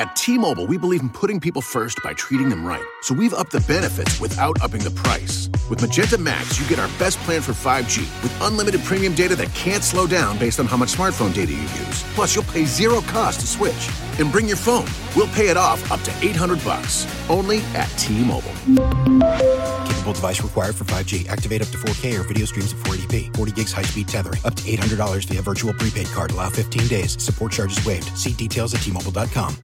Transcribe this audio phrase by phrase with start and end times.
[0.00, 2.86] At T Mobile, we believe in putting people first by treating them right.
[3.02, 5.50] So we've upped the benefits without upping the price.
[5.68, 9.54] With Magenta Max, you get our best plan for 5G with unlimited premium data that
[9.54, 12.02] can't slow down based on how much smartphone data you use.
[12.14, 13.90] Plus, you'll pay zero cost to switch.
[14.18, 14.86] And bring your phone.
[15.14, 17.06] We'll pay it off up to 800 bucks.
[17.28, 18.56] Only at T-Mobile.
[19.84, 21.28] Capable device required for 5G.
[21.28, 23.36] Activate up to 4K or video streams at 480p.
[23.36, 24.40] 40 gigs high-speed tethering.
[24.46, 26.30] Up to $800 via virtual prepaid card.
[26.30, 27.22] Allow 15 days.
[27.22, 28.16] Support charges waived.
[28.16, 29.56] See details at T-Mobile.com.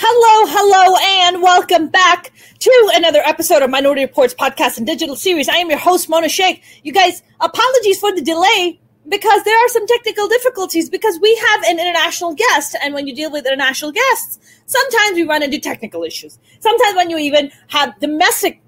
[0.00, 0.94] Hello, hello,
[1.26, 2.30] and welcome back
[2.60, 5.48] to another episode of Minority Reports podcast and digital series.
[5.48, 6.62] I am your host, Mona Shaikh.
[6.84, 11.64] You guys, apologies for the delay because there are some technical difficulties because we have
[11.64, 12.76] an international guest.
[12.80, 16.38] And when you deal with international guests, sometimes we run into technical issues.
[16.60, 18.62] Sometimes when you even have domestic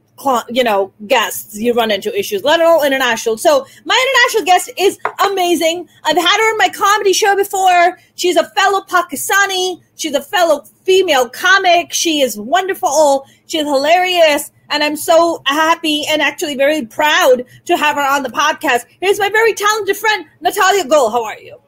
[0.48, 3.38] you know, guests, you run into issues, let alone international.
[3.38, 5.88] So my international guest is amazing.
[6.05, 7.98] I've had her in my comedy show before.
[8.15, 9.80] She's a fellow Pakistani.
[9.97, 11.92] She's a fellow female comic.
[11.92, 13.27] She is wonderful.
[13.47, 14.53] She's hilarious.
[14.70, 18.86] And I'm so happy and actually very proud to have her on the podcast.
[19.00, 21.11] Here's my very talented friend, Natalia Gul.
[21.11, 21.61] How are you?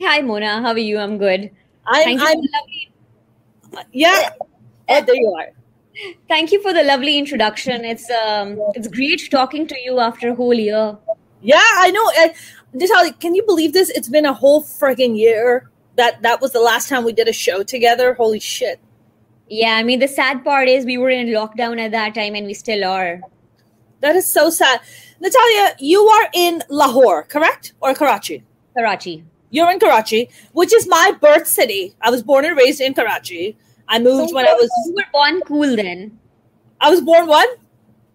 [0.00, 0.60] Hi, Mona.
[0.60, 0.98] How are you?
[0.98, 1.50] I'm good.
[1.86, 4.30] I'm, Thank you I'm yeah.
[4.88, 5.61] Oh, there you are.
[6.28, 7.84] Thank you for the lovely introduction.
[7.84, 10.96] It's um, it's great talking to you after a whole year.
[11.42, 12.04] Yeah, I know.
[12.04, 12.34] I,
[12.72, 13.90] Natalia, can you believe this?
[13.90, 15.70] It's been a whole frigging year.
[15.96, 18.14] That that was the last time we did a show together.
[18.14, 18.80] Holy shit.
[19.48, 22.46] Yeah, I mean the sad part is we were in lockdown at that time and
[22.46, 23.20] we still are.
[24.00, 24.80] That is so sad.
[25.20, 27.74] Natalia, you are in Lahore, correct?
[27.80, 28.42] Or Karachi?
[28.76, 29.24] Karachi.
[29.50, 31.94] You're in Karachi, which is my birth city.
[32.00, 33.58] I was born and raised in Karachi.
[33.88, 36.18] I moved So when I was You were born cool then.
[36.80, 37.58] I was born what?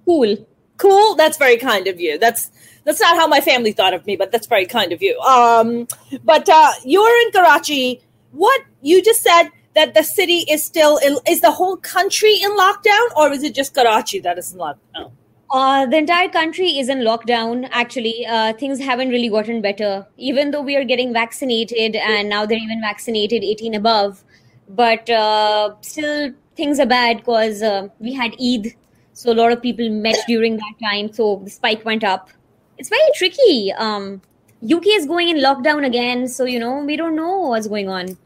[0.06, 0.38] Cool.
[0.78, 1.16] Cool.
[1.16, 2.18] That's very kind of you.
[2.18, 2.52] That's
[2.84, 5.20] that's not how my family thought of me, but that's very kind of you.
[5.20, 5.88] Um,
[6.24, 8.02] but uh, you're in Karachi.
[8.32, 12.52] What you just said that the city is still in, is the whole country in
[12.58, 15.12] lockdown, or is it just Karachi that is in lockdown?
[15.52, 17.68] Uh, the entire country is in lockdown.
[17.72, 20.06] Actually, uh, things haven't really gotten better.
[20.18, 24.24] Even though we are getting vaccinated, and now they're even vaccinated 18 above,
[24.70, 28.74] but uh, still things are bad because uh, we had Eid,
[29.14, 31.12] so a lot of people met during that time.
[31.12, 32.30] So the spike went up.
[32.78, 33.72] It's very tricky.
[33.74, 34.22] Um,
[34.64, 38.18] UK is going in lockdown again, so you know we don't know what's going on.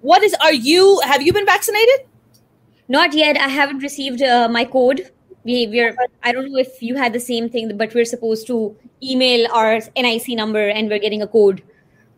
[0.00, 0.34] What is?
[0.40, 1.00] Are you?
[1.04, 2.06] Have you been vaccinated?
[2.88, 3.36] Not yet.
[3.36, 5.10] I haven't received uh, my code.
[5.44, 5.96] We, we're.
[6.22, 9.80] I don't know if you had the same thing, but we're supposed to email our
[9.96, 11.62] NIC number, and we're getting a code.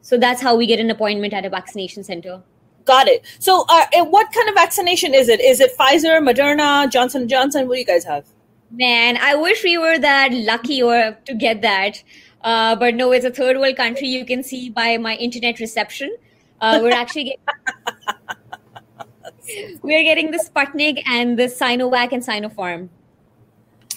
[0.02, 2.42] So that's how we get an appointment at a vaccination center.
[2.84, 3.24] Got it.
[3.38, 5.40] So, uh, what kind of vaccination is it?
[5.40, 7.68] Is it Pfizer, Moderna, Johnson Johnson?
[7.68, 8.26] What do you guys have?
[8.70, 12.02] Man, I wish we were that lucky or to get that.
[12.42, 14.08] Uh, but no, it's a third world country.
[14.08, 16.16] You can see by my internet reception.
[16.60, 17.38] Uh, we're actually getting,
[19.82, 22.88] we're getting the Sputnik and the Sinovac and Sinopharm.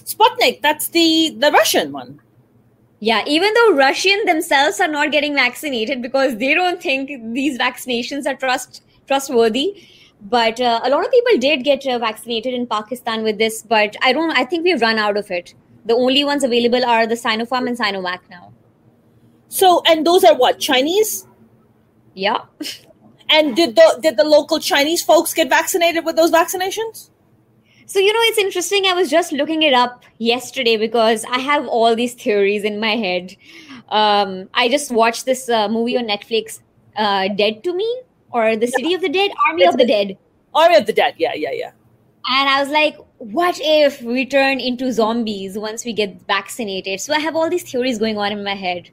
[0.06, 0.62] Sputnik.
[0.62, 2.20] That's the the Russian one.
[3.06, 8.26] Yeah, even though Russian themselves are not getting vaccinated because they don't think these vaccinations
[8.26, 9.66] are trust trustworthy.
[10.22, 13.98] But uh, a lot of people did get uh, vaccinated in Pakistan with this, but
[14.02, 14.32] I don't.
[14.44, 15.54] I think we've run out of it.
[15.86, 18.54] The only ones available are the Sinopharm and Sinovac now.
[19.50, 21.28] So, and those are what Chinese?
[22.14, 22.46] Yeah.
[23.36, 27.10] And did the did the local Chinese folks get vaccinated with those vaccinations?
[27.86, 28.86] So, you know, it's interesting.
[28.86, 32.96] I was just looking it up yesterday because I have all these theories in my
[32.96, 33.36] head.
[33.90, 36.62] Um, I just watched this uh, movie on Netflix,
[36.96, 38.02] uh, Dead to Me,
[38.32, 40.18] or The City of the Dead, Army of the Dead.
[40.56, 41.16] Army of the Dead.
[41.18, 41.72] Yeah, yeah, yeah.
[42.26, 47.02] And I was like, what if we turn into zombies once we get vaccinated?
[47.02, 48.90] So I have all these theories going on in my head.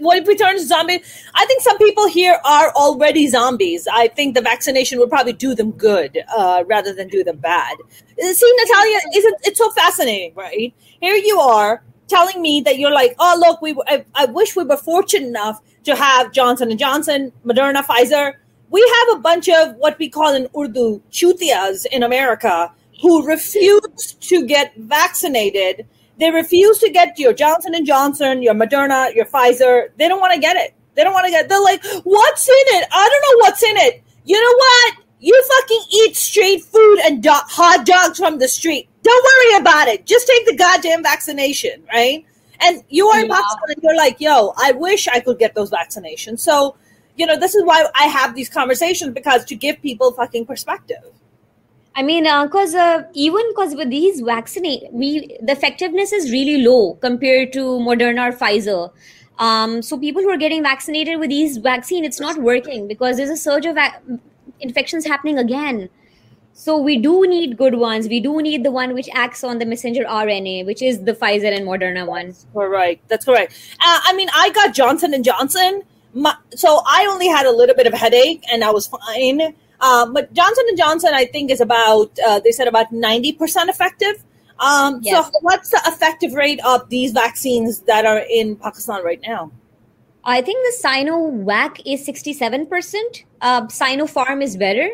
[0.00, 1.02] What if we turn zombie?
[1.34, 3.86] I think some people here are already zombies.
[3.92, 7.76] I think the vaccination would probably do them good uh, rather than do them bad.
[7.80, 10.74] Uh, See, Natalia, isn't it's so fascinating, right?
[11.00, 14.64] Here you are telling me that you're like, oh look, we I, I wish we
[14.64, 18.34] were fortunate enough to have Johnson and Johnson, Moderna, Pfizer.
[18.70, 24.14] We have a bunch of what we call in Urdu chutias in America who refuse
[24.20, 25.86] to get vaccinated
[26.18, 29.88] they refuse to get your Johnson and Johnson, your Moderna, your Pfizer.
[29.96, 30.74] They don't want to get it.
[30.94, 31.48] They don't want to get.
[31.48, 32.88] They're like, what's in it?
[32.92, 34.02] I don't know what's in it.
[34.24, 34.94] You know what?
[35.20, 38.88] You fucking eat street food and do- hot dogs from the street.
[39.02, 40.06] Don't worry about it.
[40.06, 42.24] Just take the goddamn vaccination, right?
[42.60, 43.36] And you are in Yeah.
[43.36, 46.40] Pakistan and you're like, yo, I wish I could get those vaccinations.
[46.40, 46.76] So,
[47.16, 51.02] you know, this is why I have these conversations because to give people fucking perspective.
[51.98, 56.94] I mean, because uh, even because with these vaccinate, we the effectiveness is really low
[57.06, 58.92] compared to Moderna or Pfizer.
[59.40, 63.30] Um, so people who are getting vaccinated with these vaccine, it's not working because there's
[63.30, 63.76] a surge of
[64.60, 65.88] infections happening again.
[66.52, 68.08] So we do need good ones.
[68.08, 71.52] We do need the one which acts on the messenger RNA, which is the Pfizer
[71.56, 72.32] and Moderna one.
[72.52, 73.08] Correct.
[73.08, 73.54] That's correct.
[73.80, 75.82] Uh, I mean, I got Johnson and Johnson,
[76.14, 79.54] My, so I only had a little bit of headache, and I was fine.
[79.80, 83.70] Um, but Johnson and Johnson, I think, is about uh, they said about ninety percent
[83.70, 84.24] effective.
[84.58, 85.26] Um, yes.
[85.26, 89.52] So, what's the effective rate of these vaccines that are in Pakistan right now?
[90.24, 93.24] I think the Sinovac is sixty-seven percent.
[93.40, 94.90] Uh, Sinopharm is better.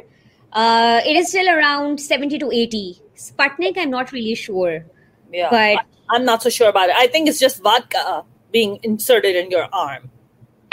[0.55, 3.03] Uh, it is still around 70 to 80.
[3.17, 4.87] Sputnik, I'm not really sure.
[5.33, 5.49] Yeah.
[5.51, 6.95] But I'm not so sure about it.
[6.97, 10.11] I think it's just vodka being inserted in your arm.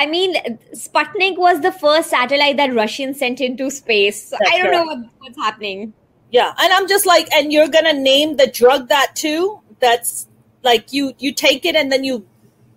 [0.01, 0.35] I mean,
[0.73, 4.29] Sputnik was the first satellite that Russians sent into space.
[4.29, 4.73] So I don't correct.
[4.73, 5.93] know what, what's happening.
[6.31, 9.59] Yeah, and I'm just like, and you're gonna name the drug that too?
[9.79, 10.27] That's
[10.63, 12.25] like you you take it and then you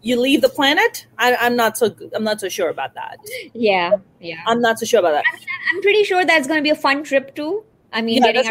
[0.03, 3.19] you leave the planet I, am not so i'm not so sure about that
[3.55, 6.59] yeah yeah i'm not so sure about that I mean, i'm pretty sure that's going
[6.59, 8.47] to be a fun trip too i mean yeah, of-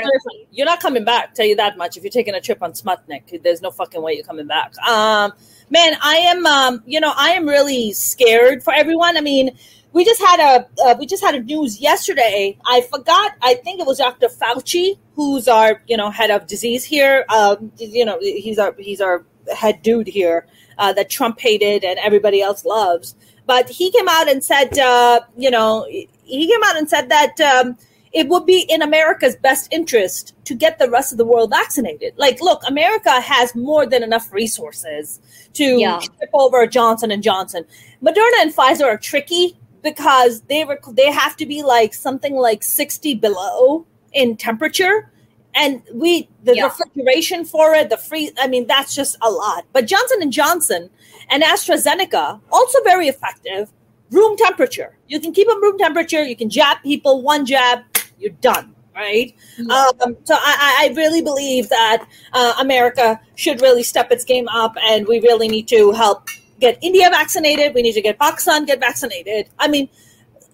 [0.52, 3.42] you're not coming back tell you that much if you're taking a trip on Sputnik,
[3.44, 5.34] there's no fucking way you're coming back um
[5.70, 9.56] man i am um you know i am really scared for everyone i mean
[9.94, 12.58] we just had a uh, we just had a news yesterday.
[12.66, 13.34] I forgot.
[13.42, 14.28] I think it was Dr.
[14.28, 17.26] Fauci, who's our you know head of disease here.
[17.30, 19.24] Um, you know he's our he's our
[19.56, 23.16] head dude here uh, that Trump hated and everybody else loves.
[23.46, 27.40] But he came out and said, uh, you know, he came out and said that
[27.42, 27.78] um,
[28.14, 32.14] it would be in America's best interest to get the rest of the world vaccinated.
[32.16, 35.20] Like, look, America has more than enough resources
[35.54, 36.00] to yeah.
[36.00, 37.66] ship over Johnson and Johnson.
[38.04, 42.64] Moderna and Pfizer are tricky because they rec- they have to be like something like
[42.64, 45.10] 60 below in temperature
[45.56, 46.64] and we the yeah.
[46.64, 50.90] refrigeration for it the free i mean that's just a lot but johnson and johnson
[51.30, 53.72] and astrazeneca also very effective
[54.12, 57.84] room temperature you can keep them room temperature you can jab people one jab
[58.24, 59.36] you're done right
[59.72, 64.76] um, so I, I, really believe that uh, america should really step its game up
[64.88, 66.28] and we really need to help
[66.60, 69.90] get india vaccinated we need to get pakistan get vaccinated i mean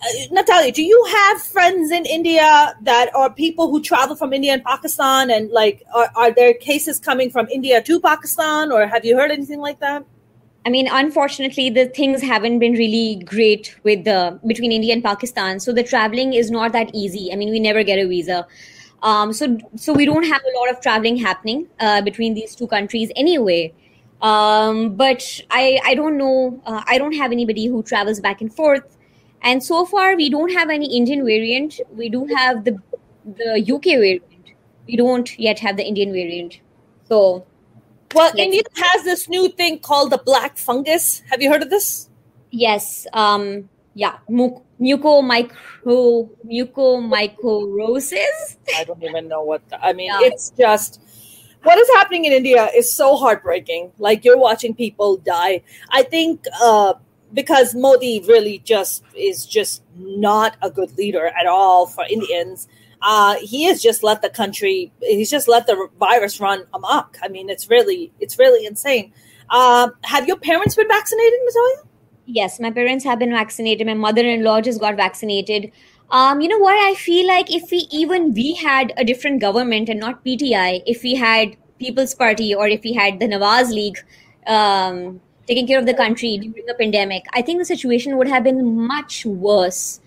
[0.01, 4.53] uh, Natalia, do you have friends in India that are people who travel from India
[4.53, 5.29] and Pakistan?
[5.29, 9.29] And like, are, are there cases coming from India to Pakistan, or have you heard
[9.29, 10.05] anything like that?
[10.65, 15.59] I mean, unfortunately, the things haven't been really great with the between India and Pakistan.
[15.59, 17.31] So the traveling is not that easy.
[17.31, 18.45] I mean, we never get a visa.
[19.01, 22.67] Um, so so we don't have a lot of traveling happening uh, between these two
[22.67, 23.73] countries anyway.
[24.21, 26.61] Um, but I I don't know.
[26.65, 28.97] Uh, I don't have anybody who travels back and forth.
[29.41, 31.79] And so far, we don't have any Indian variant.
[31.95, 32.77] We do have the
[33.25, 34.23] the UK variant.
[34.87, 36.59] We don't yet have the Indian variant.
[37.07, 37.45] So,
[38.13, 41.21] well, India has this new thing called the black fungus.
[41.29, 42.09] Have you heard of this?
[42.51, 43.07] Yes.
[43.13, 43.69] Um.
[43.93, 44.17] Yeah.
[44.29, 45.51] Mucomicro
[46.45, 48.57] mucormycosis.
[48.77, 49.67] I don't even know what.
[49.69, 50.19] The, I mean, yeah.
[50.21, 51.01] it's just
[51.63, 53.91] what is happening in India is so heartbreaking.
[53.97, 55.63] Like you're watching people die.
[55.89, 56.45] I think.
[56.61, 56.93] uh
[57.33, 62.67] because Modi really just is just not a good leader at all for Indians.
[63.01, 64.91] Uh, he has just let the country.
[65.01, 67.17] He's just let the virus run amok.
[67.23, 69.13] I mean, it's really it's really insane.
[69.49, 71.89] Uh, have your parents been vaccinated, Natalia?
[72.25, 73.87] Yes, my parents have been vaccinated.
[73.87, 75.71] My mother-in-law just got vaccinated.
[76.11, 76.73] Um, you know what?
[76.73, 81.03] I feel like if we even we had a different government and not PTI, if
[81.03, 83.97] we had People's Party or if we had the Nawaz League,
[84.47, 88.43] um, taking care of the country during the pandemic, I think the situation would have
[88.43, 89.99] been much worse.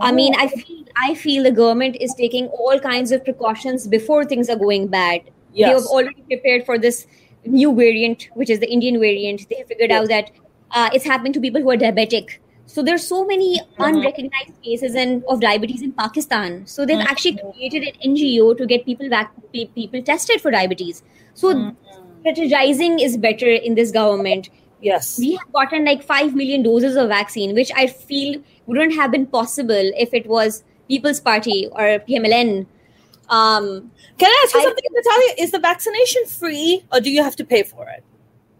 [0.00, 4.24] I mean, I feel I feel the government is taking all kinds of precautions before
[4.24, 5.22] things are going bad.
[5.52, 5.68] Yes.
[5.68, 7.06] They have already prepared for this
[7.44, 9.48] new variant, which is the Indian variant.
[9.48, 10.02] They have figured yes.
[10.02, 10.30] out that
[10.70, 12.38] uh, it's happening to people who are diabetic.
[12.66, 13.82] So there's so many mm-hmm.
[13.82, 16.66] unrecognized cases in, of diabetes in Pakistan.
[16.66, 17.08] So they've mm-hmm.
[17.08, 21.02] actually created an NGO to get people back, people tested for diabetes.
[21.32, 22.26] So mm-hmm.
[22.26, 24.50] strategizing is better in this government.
[24.80, 25.18] Yes.
[25.18, 29.26] We have gotten like 5 million doses of vaccine, which I feel wouldn't have been
[29.26, 32.66] possible if it was People's Party or PMLN.
[33.28, 35.34] Um, Can I ask you I, something, Natalia?
[35.38, 38.04] Is the vaccination free or do you have to pay for it?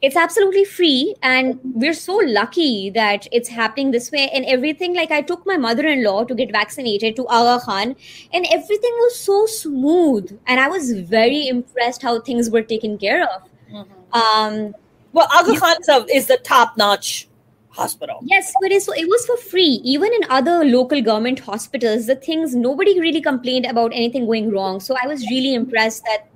[0.00, 4.30] It's absolutely free, and we're so lucky that it's happening this way.
[4.32, 7.96] And everything, like I took my mother in law to get vaccinated to Aga Khan,
[8.32, 10.38] and everything was so smooth.
[10.46, 13.42] And I was very impressed how things were taken care of.
[13.72, 14.12] Mm-hmm.
[14.12, 14.74] Um,
[15.18, 17.28] well, Aga Khan is the top notch
[17.70, 18.20] hospital.
[18.22, 19.80] Yes, but it was for free.
[19.84, 24.80] Even in other local government hospitals, the things nobody really complained about anything going wrong.
[24.80, 26.28] So I was really impressed that.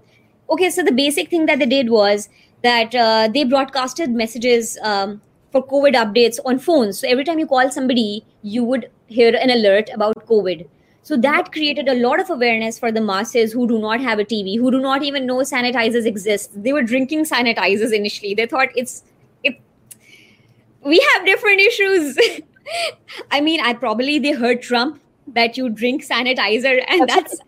[0.51, 2.29] Okay, so the basic thing that they did was
[2.63, 5.21] that uh, they broadcasted messages um,
[5.51, 6.99] for COVID updates on phones.
[6.99, 10.67] So every time you call somebody, you would hear an alert about COVID.
[11.05, 14.25] So that created a lot of awareness for the masses who do not have a
[14.25, 16.51] TV, who do not even know sanitizers exist.
[16.55, 18.35] They were drinking sanitizers initially.
[18.35, 19.03] They thought it's
[19.43, 19.61] it,
[20.85, 22.17] we have different issues.
[23.31, 27.43] I mean, I probably they heard Trump that you drink sanitizer and that's, that's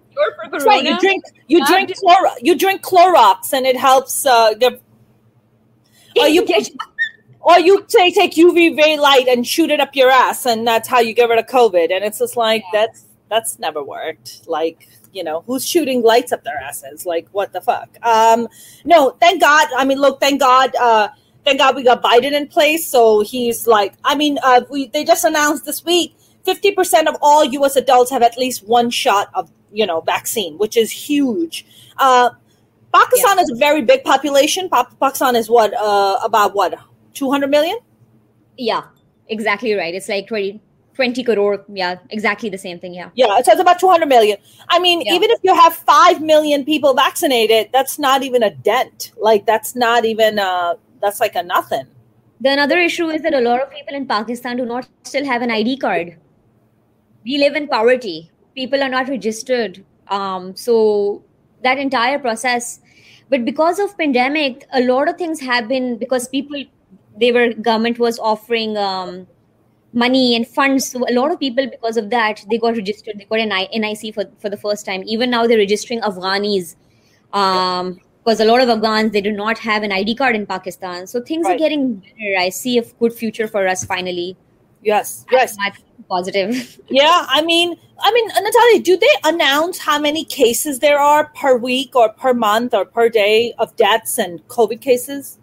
[0.51, 0.65] corona.
[0.65, 0.85] right.
[0.85, 4.81] You drink you drink Clor- you drink Clorox and it helps uh, give.
[6.17, 6.45] Or you
[7.41, 10.99] or you say take UV light and shoot it up your ass, and that's how
[10.99, 11.95] you get rid of COVID.
[11.95, 12.87] And it's just like yeah.
[12.87, 14.47] that's that's never worked.
[14.47, 17.07] Like you know who's shooting lights up their asses?
[17.07, 17.89] Like what the fuck?
[18.03, 18.49] Um,
[18.85, 19.69] no, thank God.
[19.77, 20.75] I mean, look, thank God.
[20.77, 21.09] Uh,
[21.45, 22.89] thank God we got Biden in place.
[22.89, 27.45] So he's like, I mean, uh, we they just announced this week 50% of all
[27.45, 31.67] US adults have at least one shot of, you know, vaccine, which is huge.
[31.99, 32.31] Uh,
[32.93, 33.43] Pakistan yeah.
[33.43, 34.69] is a very big population.
[34.69, 36.79] Pakistan is what, uh, about what,
[37.15, 37.79] 200 million?
[38.57, 38.85] Yeah,
[39.29, 39.95] exactly right.
[39.95, 40.61] It's like 20,
[40.95, 41.65] 20 crore.
[41.69, 42.95] Yeah, exactly the same thing.
[42.95, 43.11] Yeah.
[43.15, 44.39] Yeah, so it's about 200 million.
[44.69, 45.15] I mean, yeah.
[45.15, 49.13] even if you have 5 million people vaccinated, that's not even a dent.
[49.17, 51.87] Like, that's not even, uh, that's like a nothing.
[52.41, 55.43] The another issue is that a lot of people in Pakistan do not still have
[55.43, 56.17] an ID card
[57.25, 61.25] we live in poverty people are not registered um, so
[61.63, 62.81] that entire process
[63.31, 66.63] but because of pandemic a lot of things have been because people
[67.19, 69.27] they were government was offering um,
[69.95, 70.91] money and funds.
[70.91, 73.19] So a lot of people because of that they got registered.
[73.19, 75.03] They got an nic for, for the first time.
[75.07, 76.77] Even now they're registering afghanis.
[77.33, 81.07] Um, because a lot of afghans they do not have an id card in pakistan.
[81.07, 81.55] So things right.
[81.55, 82.37] are getting better.
[82.39, 84.37] I see a good future for us finally.
[84.83, 85.57] Yes yes.
[86.09, 86.81] positive.
[86.89, 91.57] Yeah, I mean, I mean, Natalia, do they announce how many cases there are per
[91.57, 95.39] week or per month or per day of deaths and COVID cases?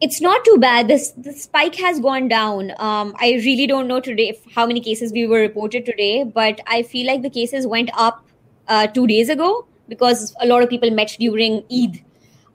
[0.00, 0.88] It's not too bad.
[0.88, 2.70] This the spike has gone down.
[2.78, 6.60] Um, I really don't know today if, how many cases we were reported today, but
[6.66, 8.24] I feel like the cases went up
[8.68, 12.02] uh, two days ago because a lot of people met during Eid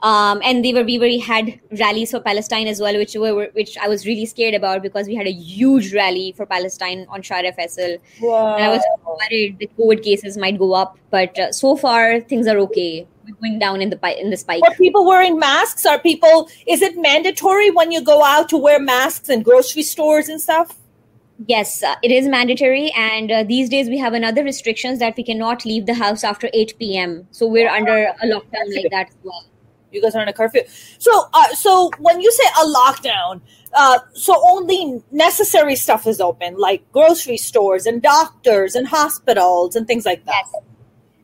[0.06, 3.78] um, and they were we were, had rallies for Palestine as well, which were which
[3.78, 7.56] I was really scared about because we had a huge rally for Palestine on Shara
[7.58, 8.56] Faisal, wow.
[8.56, 10.98] and I was worried the COVID cases might go up.
[11.10, 13.08] But uh, so far things are okay.
[13.42, 14.62] Going down in the in the spike.
[14.64, 15.86] Are people wearing masks?
[15.86, 16.50] Are people?
[16.68, 20.78] Is it mandatory when you go out to wear masks in grocery stores and stuff?
[21.48, 25.24] Yes, uh, it is mandatory, and uh, these days we have another restrictions that we
[25.24, 27.28] cannot leave the house after 8 p.m.
[27.32, 29.46] So we're under a lockdown like that as well.
[29.92, 30.62] You guys are in a curfew.
[30.98, 33.42] So, uh, so when you say a lockdown,
[33.74, 39.88] uh, so only necessary stuff is open, like grocery stores and doctors and hospitals and
[39.88, 40.44] things like that.
[40.54, 40.64] Yes.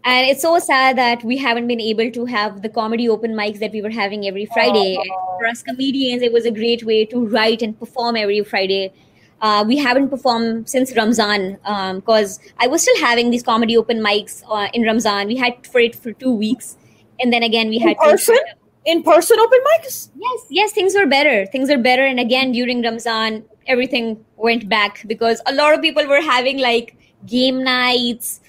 [0.04, 3.60] And it's so sad that we haven't been able to have the comedy open mics
[3.60, 4.98] that we were having every Friday.
[5.00, 5.38] Oh.
[5.38, 8.94] For us comedians, it was a great way to write and perform every Friday.
[9.42, 11.54] Uh, we haven't performed since Ramzan
[11.96, 15.28] because um, I was still having these comedy open mics uh, in Ramzan.
[15.28, 16.78] We had for it for two weeks,
[17.20, 18.36] and then again we in had person.
[18.36, 18.56] To,
[18.86, 20.10] in person open mics?
[20.16, 21.46] Yes, yes, things were better.
[21.48, 22.06] Things are better.
[22.06, 26.96] And again, during Ramzan, everything went back because a lot of people were having like
[27.26, 28.42] game nights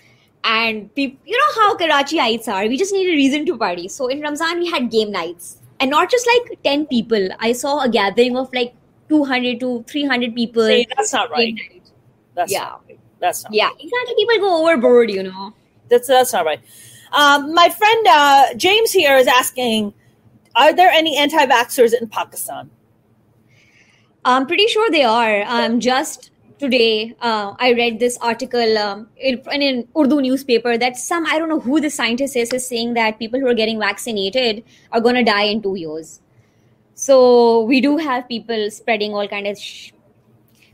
[0.45, 2.67] and people, you know how Karachiites are.
[2.67, 3.89] We just need a reason to party.
[3.89, 7.29] So in Ramzan, we had game nights and not just like 10 people.
[7.39, 8.75] I saw a gathering of like
[9.09, 10.67] 200 to 300 people.
[10.67, 11.55] See, that's not right.
[12.35, 12.61] That's yeah.
[12.61, 12.99] Not right.
[13.21, 13.77] That's not yeah, right.
[13.79, 14.15] exactly.
[14.17, 15.55] People go overboard, you know.
[15.89, 16.61] That's that's not right.
[17.13, 19.95] Um, my friend uh, James here is asking
[20.57, 22.71] are there any anti vaxxers in Pakistan?
[24.25, 25.45] I'm pretty sure they are.
[25.47, 26.32] Um, just
[26.63, 31.39] today, uh, I read this article um, in, in, an Urdu newspaper that some, I
[31.39, 35.01] don't know who the scientist is, is saying that people who are getting vaccinated are
[35.01, 36.21] going to die in two years.
[36.95, 39.59] So we do have people spreading all kind of.
[39.59, 39.91] Sh-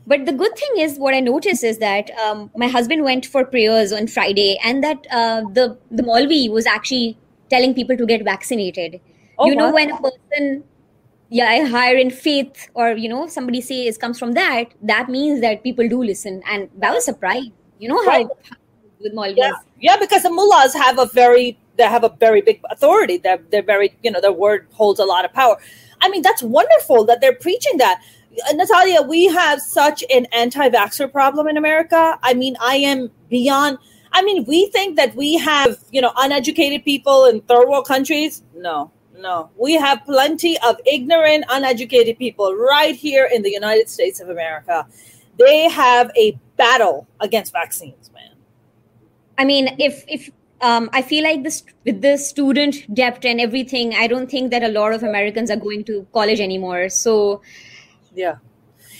[0.05, 3.43] but the good thing is, what I noticed is that um, my husband went for
[3.45, 7.17] prayers on Friday, and that uh, the the Maulvi was actually
[7.49, 8.99] telling people to get vaccinated
[9.39, 10.65] Oh, you know, when a person
[11.29, 15.41] yeah i hire in faith or you know somebody says comes from that that means
[15.41, 16.41] that people do listen.
[16.49, 18.27] And that was a surprise you know how, right.
[18.99, 19.37] with Maulvis.
[19.37, 19.53] Yeah.
[19.79, 23.17] yeah because the mullahs have a very they have a very big authority.
[23.17, 25.57] They're, they're very you know their word holds a lot of power.
[26.01, 28.01] I mean that's wonderful that they're preaching that.
[28.47, 32.17] Uh, natalia we have such an anti-vaxxer problem in america.
[32.21, 33.79] I mean i am beyond
[34.11, 38.43] i mean we think that we have you know uneducated people in third world countries.
[38.55, 38.91] No
[39.21, 39.49] no.
[39.57, 44.87] We have plenty of ignorant, uneducated people right here in the United States of America.
[45.37, 48.31] They have a battle against vaccines, man.
[49.37, 50.29] I mean, if if
[50.61, 54.63] um, I feel like this with the student debt and everything, I don't think that
[54.63, 56.89] a lot of Americans are going to college anymore.
[56.89, 57.41] So,
[58.13, 58.35] yeah,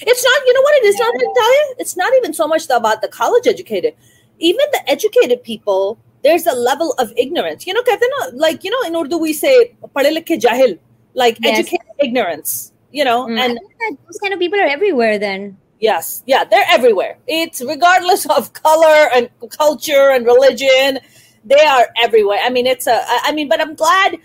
[0.01, 0.47] it's not.
[0.47, 0.75] You know what?
[0.75, 1.75] It is not Italian.
[1.79, 3.95] It's not even so much about the college educated.
[4.39, 7.66] even the educated people, there's a level of ignorance.
[7.66, 10.78] You know, कहते हैं ना, like you know, in Urdu we say पढ़े लिखे jahil,
[11.14, 11.58] like Yes.
[11.58, 12.72] educated ignorance.
[12.92, 15.56] You know, Mm, I and think that those kind of people are everywhere then.
[15.80, 17.18] Yes, yeah, they're everywhere.
[17.26, 19.28] It's regardless of color and
[19.58, 20.98] culture and religion,
[21.44, 22.38] they are everywhere.
[22.42, 22.94] I mean, it's a.
[23.16, 24.16] I I mean, but I'm glad.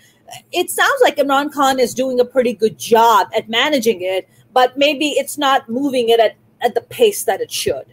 [0.52, 4.78] It sounds like Imran Khan is doing a pretty good job at managing it, but
[4.78, 7.84] maybe it's not moving it at, at the pace that it should.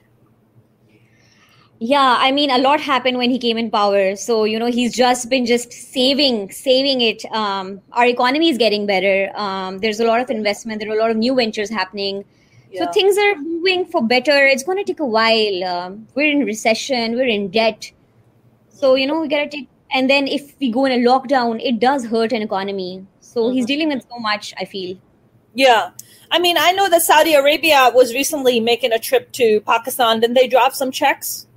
[1.85, 4.15] Yeah, I mean, a lot happened when he came in power.
[4.15, 7.25] So, you know, he's just been just saving, saving it.
[7.33, 9.33] Um, our economy is getting better.
[9.35, 10.81] Um, there's a lot of investment.
[10.81, 12.25] There are a lot of new ventures happening.
[12.71, 12.85] Yeah.
[12.85, 14.47] So things are moving for better.
[14.47, 15.65] It's going to take a while.
[15.65, 17.17] Um, we're in recession.
[17.17, 17.91] We're in debt.
[18.69, 21.61] So, you know, we got to take, and then if we go in a lockdown,
[21.61, 23.05] it does hurt an economy.
[23.19, 24.99] So he's dealing with so much, I feel.
[25.53, 25.91] Yeah.
[26.31, 30.21] I mean, I know that Saudi Arabia was recently making a trip to Pakistan.
[30.21, 31.49] Didn't they drop some checks?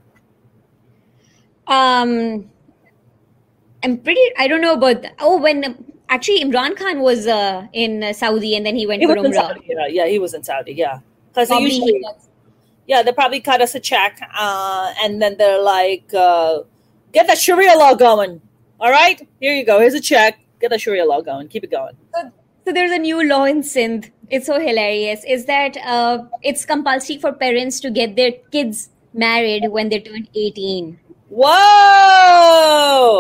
[1.68, 2.50] Um,
[3.84, 4.22] I'm pretty.
[4.38, 5.06] I don't know about.
[5.20, 9.08] Oh, when actually Imran Khan was uh, in uh, Saudi and then he went He
[9.08, 9.60] for Umrah.
[9.66, 10.74] Yeah, yeah, he was in Saudi.
[10.74, 12.04] Yeah, because they usually
[12.88, 16.60] Yeah, they probably cut us a check, uh, and then they're like, uh,
[17.12, 18.42] "Get that Sharia law going."
[18.80, 19.80] All right, here you go.
[19.80, 20.40] Here's a check.
[20.60, 21.48] Get that Sharia law going.
[21.48, 21.96] Keep it going.
[22.66, 24.12] So there's a new law in Sindh.
[24.30, 25.24] It's so hilarious.
[25.26, 30.28] Is that uh, it's compulsory for parents to get their kids married when they turn
[30.36, 33.16] 18, Whoa!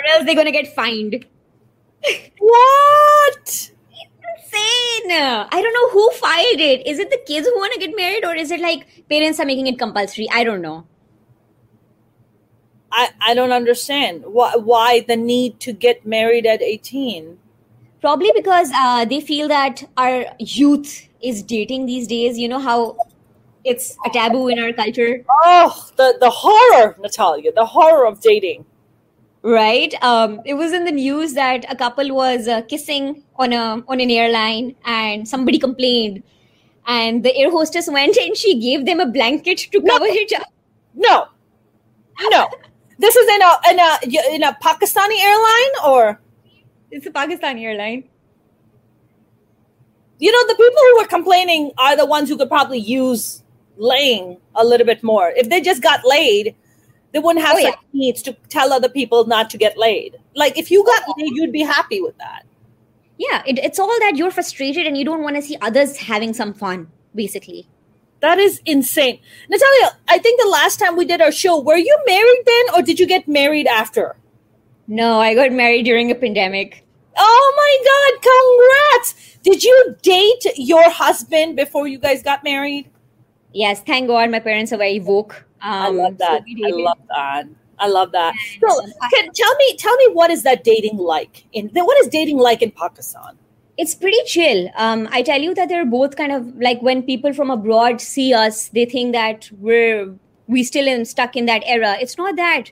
[0.00, 1.24] or else they're gonna get fined.
[2.38, 3.70] What?
[4.32, 5.10] Insane!
[5.10, 6.86] I don't know who filed it.
[6.86, 9.44] Is it the kids who want to get married, or is it like parents are
[9.44, 10.28] making it compulsory?
[10.32, 10.86] I don't know.
[12.90, 17.38] I I don't understand why why the need to get married at eighteen.
[18.00, 22.38] Probably because uh, they feel that our youth is dating these days.
[22.38, 22.96] You know how
[23.64, 28.64] it's a taboo in our culture, Oh, the the horror, Natalia, the horror of dating.
[29.42, 29.94] right?
[30.02, 34.00] Um, it was in the news that a couple was uh, kissing on a on
[34.00, 36.22] an airline, and somebody complained,
[36.86, 40.46] and the air hostess went and she gave them a blanket to cover it up.
[40.94, 41.26] No,
[42.30, 42.48] no.
[42.98, 46.20] This is in a in a in a Pakistani airline or
[46.90, 48.04] It's a Pakistani airline.
[50.18, 53.42] you know the people who were complaining are the ones who could probably use
[53.80, 55.30] laying a little bit more.
[55.30, 56.54] If they just got laid,
[57.12, 57.98] they wouldn't have Oh, such yeah.
[57.98, 60.16] needs to tell other people not to get laid.
[60.36, 62.42] Like if you got oh, laid, you'd be happy with that.
[63.18, 66.32] Yeah, it, it's all that you're frustrated and you don't want to see others having
[66.32, 67.66] some fun, basically.
[68.20, 69.18] That is insane.
[69.48, 72.82] Natalia, I think the last time we did our show, were you married then or
[72.82, 74.16] did you get married after?
[74.86, 76.84] No, I got married during a pandemic.
[77.16, 79.38] Oh my God, congrats!
[79.42, 82.90] Did you date your husband before you guys got married?
[83.52, 85.44] Yes, thank God my parents are very woke.
[85.62, 86.42] Um, I love that.
[86.46, 87.46] so I love that.
[87.80, 88.34] I love that.
[88.60, 88.80] So,
[89.12, 91.44] can, tell me, tell me, what is that dating like?
[91.52, 93.38] In what is dating like in Pakistan?
[93.78, 94.70] It's pretty chill.
[94.76, 98.34] Um, I tell you that they're both kind of like when people from abroad see
[98.34, 100.14] us, they think that we're
[100.46, 101.96] we still in stuck in that era.
[102.00, 102.64] It's not that.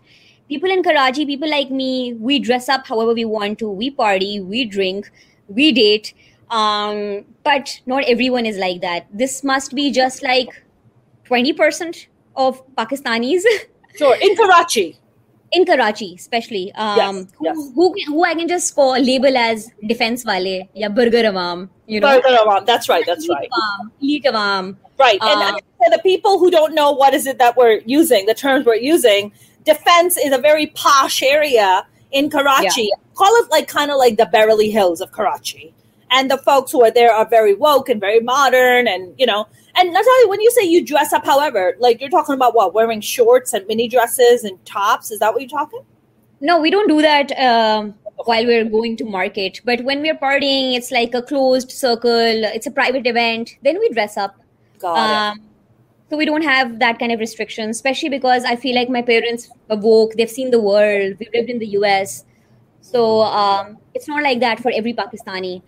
[0.48, 3.70] People in Karachi, people like me, we dress up however we want to.
[3.70, 5.10] We party, we drink,
[5.46, 6.14] we date.
[6.50, 9.06] Um, but not everyone is like that.
[9.12, 10.48] This must be just like
[11.28, 13.44] twenty percent of Pakistanis.
[13.96, 14.96] Sure, in Karachi.
[15.52, 17.56] in Karachi, especially, um, Yes, who, yes.
[17.74, 22.20] who who I can just call label as defense wale, yeah, burger awam, you know,
[22.20, 22.66] Burger Awam.
[22.66, 23.04] That's right.
[23.06, 23.48] That's right.
[24.02, 24.76] elite awam.
[24.98, 25.18] Right.
[25.22, 28.34] And Um, for the people who don't know what is it that we're using, the
[28.34, 29.32] terms we're using,
[29.64, 32.90] defense is a very posh area in Karachi.
[33.14, 35.74] Call it like kind of like the Beverly Hills of Karachi.
[36.10, 39.46] And the folks who are there are very woke and very modern and you know
[39.78, 43.00] and Natalia, when you say you dress up, however, like you're talking about what, wearing
[43.00, 45.82] shorts and mini dresses and tops, is that what you're talking?
[46.40, 49.60] No, we don't do that um, while we're going to market.
[49.64, 52.10] But when we're partying, it's like a closed circle.
[52.10, 53.56] It's a private event.
[53.62, 54.36] Then we dress up.
[54.80, 55.38] Got it.
[55.38, 55.48] Um,
[56.10, 59.48] so we don't have that kind of restriction, especially because I feel like my parents
[59.70, 60.14] are woke.
[60.14, 61.16] They've seen the world.
[61.20, 62.24] We've lived in the US.
[62.80, 65.62] So um, it's not like that for every Pakistani.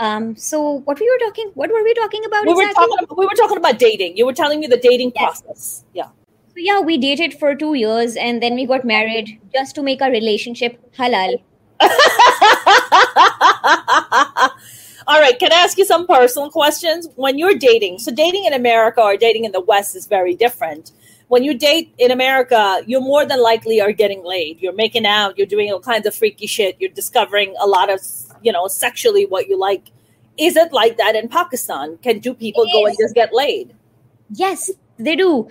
[0.00, 0.58] Um, so
[0.88, 2.86] what we were talking, what were we talking about We were exactly?
[2.86, 4.16] talking about, we were talking about dating.
[4.16, 5.42] You were telling me the dating Yes.
[5.42, 5.84] process.
[5.94, 6.06] Yeah.
[6.52, 10.00] so yeah, we dated for two years and then we got married just to make
[10.02, 11.36] our relationship halal.
[15.06, 17.08] All right, can I ask you some personal questions?
[17.16, 20.92] When you're dating, so dating in America or dating in the West is very different.
[21.28, 24.60] When you date in America, you more than likely are getting laid.
[24.60, 28.00] You're making out, you're doing all kinds of freaky shit, you're discovering a lot of,
[28.42, 29.90] you know, sexually what you like.
[30.38, 31.98] Is it like that in Pakistan?
[31.98, 33.74] Can two people go and just get laid?
[34.30, 35.48] Yes, they do.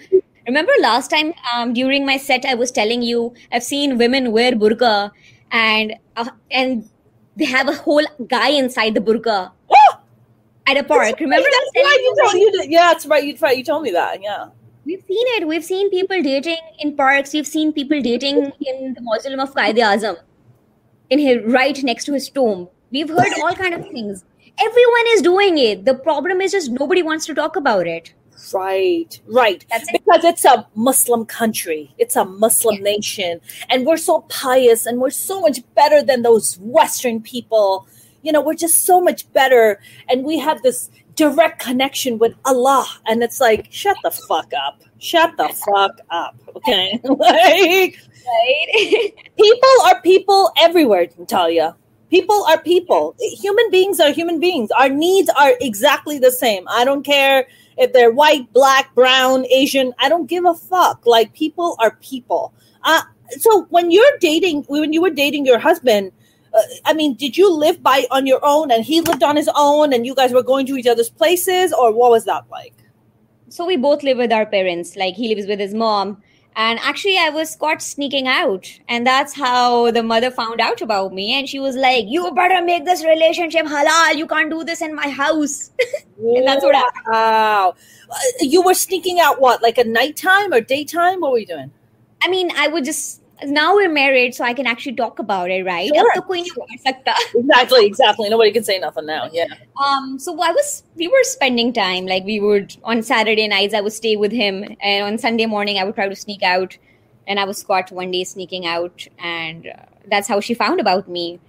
[0.47, 4.53] Remember last time um, during my set, I was telling you I've seen women wear
[4.53, 5.11] burqa
[5.51, 6.89] and uh, and
[7.35, 9.51] they have a whole guy inside the burqa
[10.69, 11.03] at a park.
[11.03, 11.43] That's Remember?
[11.45, 11.99] right, That's right.
[12.01, 13.23] you told, you yeah, that's right.
[13.23, 13.57] You, right.
[13.57, 14.21] You told me that.
[14.21, 14.49] Yeah.
[14.85, 15.47] We've seen it.
[15.47, 17.33] We've seen people dating in parks.
[17.33, 20.17] We've seen people dating in the mausoleum of Qaid Azam,
[21.09, 22.69] in his right next to his tomb.
[22.91, 24.23] We've heard all kind of things.
[24.59, 25.85] Everyone is doing it.
[25.85, 28.13] The problem is just nobody wants to talk about it.
[28.53, 29.65] Right, right.
[29.69, 30.01] That's it.
[30.03, 35.09] because it's a Muslim country, it's a Muslim nation, and we're so pious and we're
[35.09, 37.87] so much better than those Western people.
[38.21, 42.87] You know, we're just so much better, and we have this direct connection with Allah.
[43.07, 44.81] And it's like, shut the fuck up.
[44.99, 46.35] Shut the fuck up.
[46.55, 46.99] Okay.
[47.03, 47.99] like,
[48.29, 49.13] Right?
[49.37, 51.75] people are people everywhere, Natalia.
[52.09, 53.15] People are people.
[53.19, 54.71] Human beings are human beings.
[54.71, 56.67] Our needs are exactly the same.
[56.67, 59.93] I don't care if they're white, black, brown, Asian.
[59.99, 61.05] I don't give a fuck.
[61.05, 62.53] Like people are people.
[62.83, 63.01] Uh,
[63.37, 66.11] so when you're dating, when you were dating your husband,
[66.53, 69.49] uh, I mean, did you live by on your own and he lived on his
[69.55, 72.73] own and you guys were going to each other's places or what was that like?
[73.49, 74.95] so we both live with our parents.
[74.95, 76.21] Like he lives with his mom.
[76.59, 78.69] And actually, I was caught sneaking out.
[78.89, 81.31] And that's how the mother found out about me.
[81.39, 84.15] And she was like, You better make this relationship halal.
[84.17, 85.71] You can't do this in my house.
[86.17, 87.05] and that's what happened.
[87.07, 87.75] Wow.
[88.41, 91.21] You were sneaking out what, like a nighttime or daytime?
[91.21, 91.71] What were you doing?
[92.21, 95.65] I mean, I would just now we're married, so I can actually talk about it,
[95.65, 95.87] right?
[95.87, 96.11] Sure.
[97.35, 98.29] exactly, exactly.
[98.29, 99.29] Nobody can say nothing now.
[99.31, 99.45] Yeah.
[99.83, 100.19] Um.
[100.19, 102.05] So I was, we were spending time.
[102.05, 105.77] Like we would on Saturday nights, I would stay with him, and on Sunday morning,
[105.77, 106.77] I would try to sneak out,
[107.27, 111.07] and I was caught one day sneaking out, and uh, that's how she found about
[111.07, 111.39] me,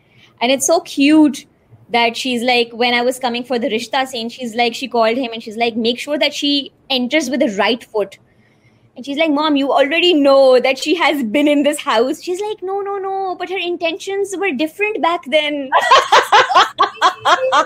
[0.41, 1.47] and it's so cute
[1.91, 5.17] that she's like when I was coming for the Rishta scene, she's like she called
[5.17, 8.19] him and she's like make sure that she enters with the right foot
[9.01, 12.23] and she's like, Mom, you already know that she has been in this house.
[12.23, 13.35] She's like, No, no, no.
[13.35, 15.71] But her intentions were different back then.
[17.25, 17.57] I'm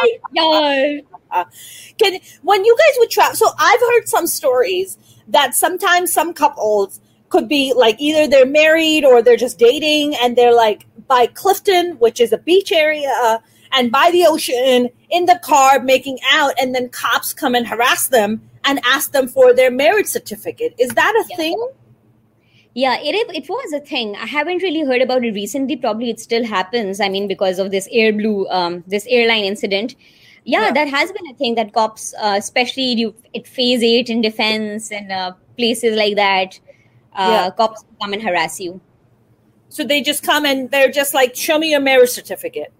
[0.00, 1.00] like, yeah.
[1.98, 3.34] Can when you guys would travel?
[3.34, 9.04] So I've heard some stories that sometimes some couples could be like either they're married
[9.04, 13.42] or they're just dating, and they're like by Clifton, which is a beach area,
[13.72, 18.06] and by the ocean in the car making out, and then cops come and harass
[18.06, 20.74] them and ask them for their marriage certificate.
[20.78, 21.36] Is that a Yeah.
[21.36, 21.68] thing?
[22.74, 24.16] Yeah, it, it was a thing.
[24.16, 25.76] I haven't really heard about it recently.
[25.76, 27.00] Probably it still happens.
[27.00, 29.94] I mean, because of this Air Blue, um, this airline incident.
[30.44, 30.72] Yeah, Yeah.
[30.72, 34.90] that has been a thing that cops, uh, especially you, at Phase Eight in defense
[34.90, 36.58] and uh, places like that,
[37.14, 37.50] uh, Yeah.
[37.50, 38.80] cops come and harass you.
[39.68, 42.72] So they just come and they're just like, "Show me your marriage certificate."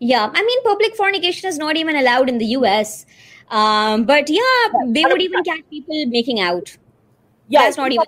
[0.00, 3.06] Yeah, I mean, public fornication is not even allowed in the U.S.
[3.50, 6.76] Um, but yeah, they would even catch people making out.
[7.48, 8.04] Yeah, That's not even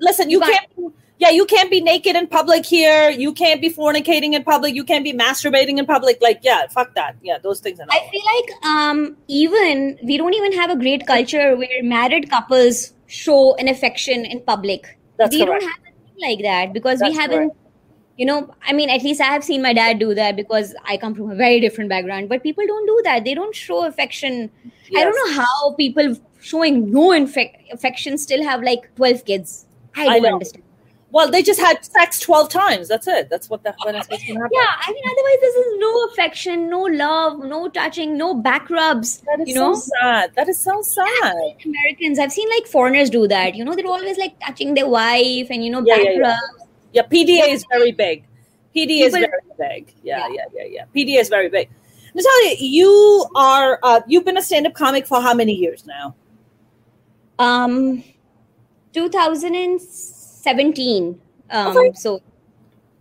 [0.00, 3.70] listen you You can't yeah you can't be naked in public here you can't be
[3.70, 7.60] fornicating in public you can't be masturbating in public like yeah fuck that yeah those
[7.60, 11.56] things are not I feel like um, even we don't even have a great culture
[11.56, 14.98] where married couples show an affection in public.
[15.18, 15.60] That's we correct.
[15.60, 17.52] don't have a thing like that because we haven't.
[18.16, 20.96] You know, I mean, at least I have seen my dad do that because I
[20.96, 22.28] come from a very different background.
[22.28, 23.24] But people don't do that.
[23.24, 24.50] They don't show affection.
[24.96, 29.66] I don't know how people showing no infec- affection still have like twelve kids.
[29.96, 30.32] I I don't know.
[30.34, 30.62] understand.
[31.16, 34.22] well they just had sex 12 times that's it that's what that when it's supposed
[34.26, 38.30] to happen Yeah, I mean, otherwise this is no affection, no love, no touching, no
[38.34, 39.12] back rubs.
[39.28, 43.10] that is you know, so sad that is so sad Americans, I've seen like foreigners
[43.10, 43.54] do that.
[43.54, 46.18] You know, they're always like touching their wife and you know, Yeah, back yeah.
[46.18, 46.42] rubs.
[46.58, 46.63] yeah
[47.02, 48.24] pda is very big
[48.74, 49.28] pda is very
[49.58, 50.28] big yeah Yeah.
[50.34, 51.68] yeah yeah yeah pda is very big
[52.14, 56.14] natalia you are uh, you've been a stand-up comic for how many years now
[57.38, 58.04] Um,
[58.92, 61.20] 2017.
[61.50, 61.92] Um, Okay.
[61.94, 62.20] so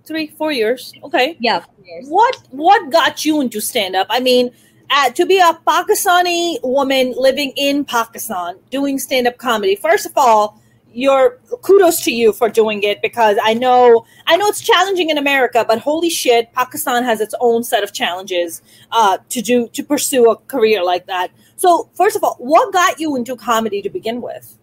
[0.05, 2.07] three four years okay yeah, years.
[2.09, 4.07] what what got you into stand up?
[4.09, 4.51] I mean,
[4.89, 9.75] uh, to be a Pakistani woman living in Pakistan doing stand up comedy.
[9.75, 10.59] First of all,
[10.93, 15.17] your kudos to you for doing it because I know I know it's challenging in
[15.17, 19.83] America, but holy shit, Pakistan has its own set of challenges uh, to do to
[19.83, 21.31] pursue a career like that.
[21.55, 24.57] So, first of all, what got you into comedy to begin with?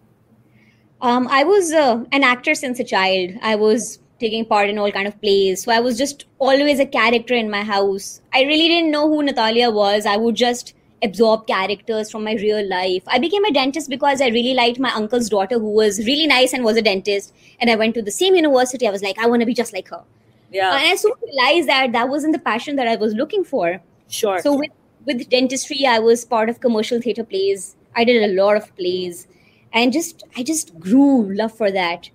[1.01, 3.31] Um, I was uh, an actor since a child.
[3.41, 6.85] I was taking part in all kind of plays, so I was just always a
[6.85, 8.21] character in my house.
[8.33, 10.05] I really didn't know who Natalia was.
[10.05, 13.03] I would just absorb characters from my real life.
[13.07, 16.53] I became a dentist because I really liked my uncle's daughter, who was really nice
[16.53, 17.33] and was a dentist.
[17.59, 18.87] And I went to the same university.
[18.87, 20.03] I was like, I want to be just like her.
[20.51, 23.81] Yeah, And I soon realized that that wasn't the passion that I was looking for.
[24.09, 24.39] sure.
[24.41, 24.71] So with
[25.05, 27.75] with dentistry, I was part of commercial theater plays.
[27.95, 29.27] I did a lot of plays,
[29.73, 32.09] and just I just grew love for that.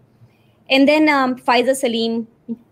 [0.68, 2.26] And then um, Faiza Saleem,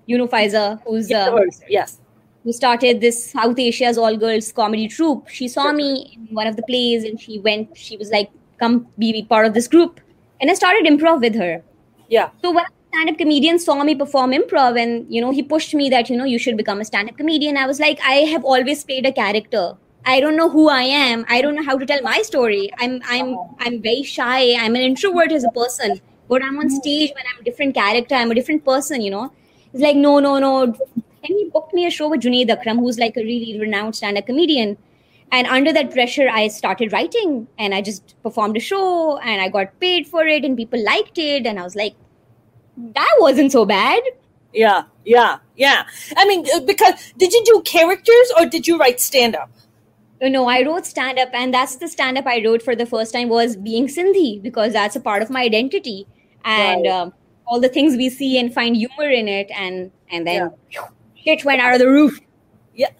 [0.07, 1.35] you know Faiza, who's uh,
[1.69, 1.99] yes,
[2.45, 5.29] who started this South Asia's all girls comedy troupe.
[5.29, 7.77] She saw me in one of the plays, and she went.
[7.77, 8.31] She was like,
[8.61, 10.01] "Come be part of this group,"
[10.41, 11.63] and I started improv with her.
[12.09, 12.31] Yeah.
[12.43, 16.11] So when stand-up comedian saw me perform improv, and you know, he pushed me that
[16.11, 17.57] you know you should become a stand-up comedian.
[17.57, 19.65] I was like, I have always played a character.
[20.07, 21.25] I don't know who I am.
[21.29, 22.71] I don't know how to tell my story.
[22.79, 24.55] I'm I'm I'm very shy.
[24.55, 26.01] I'm an introvert as a person.
[26.29, 26.77] But I'm on hmm.
[26.77, 28.15] stage when I'm a different character.
[28.15, 29.01] I'm a different person.
[29.01, 29.33] You know.
[29.73, 30.75] It's like no, no, no.
[31.25, 34.27] And he booked me a show with Junaid Akram, who's like a really renowned stand-up
[34.27, 34.77] comedian.
[35.33, 39.49] And under that pressure, I started writing, and I just performed a show, and I
[39.49, 41.95] got paid for it, and people liked it, and I was like,
[42.77, 44.03] that wasn't so bad.
[44.53, 45.85] Yeah, yeah, yeah.
[46.17, 49.51] I mean, uh, because did you do characters or did you write stand-up?
[50.23, 52.87] Uh, no, I wrote stand up, and that's the stand up I wrote for the
[52.87, 56.07] first time was being Sindhi because that's a part of my identity,
[56.45, 56.91] and Right.
[56.93, 57.13] um,
[57.47, 60.53] all the things we see and find humor in it, and and then
[61.25, 62.21] shit went out of the roof.
[62.75, 62.91] Yeah.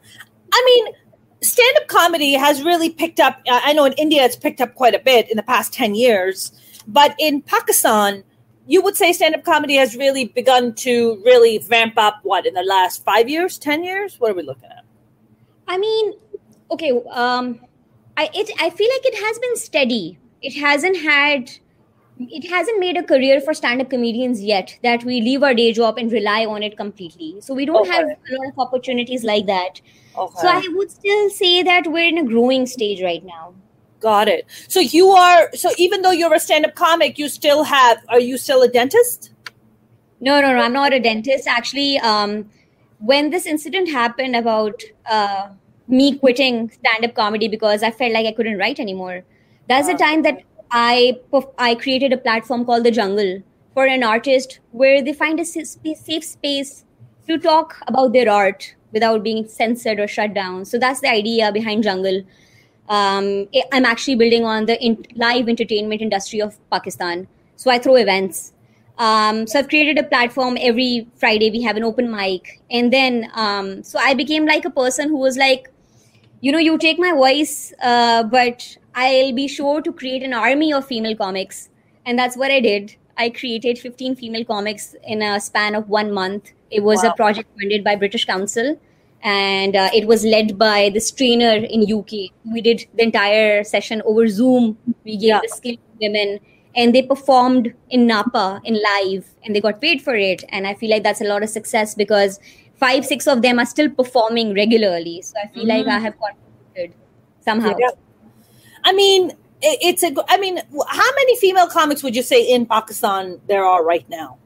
[0.53, 0.95] I mean,
[1.43, 3.41] stand up comedy has really picked up.
[3.49, 5.95] uh, I know in India it's picked up quite a bit in the past 10
[5.95, 6.53] years,
[6.87, 8.25] but in Pakistan,
[8.67, 12.55] you would say stand up comedy has really begun to really ramp up what in
[12.55, 14.19] the last five years, 10 years?
[14.19, 14.85] What are we looking at?
[15.69, 16.15] I mean,
[16.71, 17.61] okay, um,
[18.17, 20.19] I it I feel like it has been steady.
[20.43, 21.51] It hasn't had,
[22.19, 24.79] it hasn't made a career for stand-up comedians yet.
[24.83, 27.41] That we leave our day job and rely on it completely.
[27.41, 27.93] So we don't Okay.
[27.93, 29.81] have a lot of opportunities like that.
[30.17, 30.41] Okay.
[30.41, 33.55] So I would still say that we're in a growing stage right now.
[33.99, 34.47] Got it.
[34.69, 38.21] So you are, so even though you're a stand up comic, you still have, are
[38.21, 39.31] you still a dentist?
[40.21, 40.61] No, no, no.
[40.63, 41.49] I'm not a dentist.
[41.49, 42.51] Actually, um,
[43.01, 45.49] when this incident happened about uh,
[45.89, 49.25] me quitting stand-up comedy because I felt like I couldn't write anymore,
[49.69, 50.43] that's the time that
[50.77, 51.21] I
[51.57, 53.43] I created a platform called the Jungle
[53.75, 56.85] for an artist where they find a safe space
[57.29, 60.65] to talk about their art without being censored or shut down.
[60.65, 62.23] So that's the idea behind Jungle.
[62.89, 67.29] Um, I'm actually building on the in- live entertainment industry of Pakistan.
[67.57, 68.53] So I throw events.
[68.99, 71.51] Um, so I've created a platform every Friday.
[71.51, 75.19] We have an open mic, and then um, so I became like a person who
[75.19, 75.71] was like,
[76.41, 80.73] you know, you take my voice, uh, but I'll be sure to create an army
[80.73, 81.69] of female comics,
[82.07, 82.97] and that's what I did.
[83.17, 86.53] I created 15 female comics in a span of one month.
[86.71, 87.11] It was Wow.
[87.11, 88.79] a project funded by British Council,
[89.23, 92.33] and uh, it was led by this trainer in UK.
[92.53, 94.77] We did the entire session over Zoom.
[95.05, 95.41] We gave Yeah.
[95.43, 96.41] the skill to women,
[96.77, 100.45] and they performed in Napa in live, and they got paid for it.
[100.51, 102.39] And I feel like that's a lot of success because
[102.77, 105.23] five, six of them are still performing regularly.
[105.23, 106.97] So I feel like I have contributed
[107.41, 107.75] somehow.
[107.79, 107.91] Yeah.
[108.85, 109.31] I mean,
[109.63, 110.15] it, it's a.
[110.29, 114.39] I mean, how many female comics would you say in Pakistan there are right now?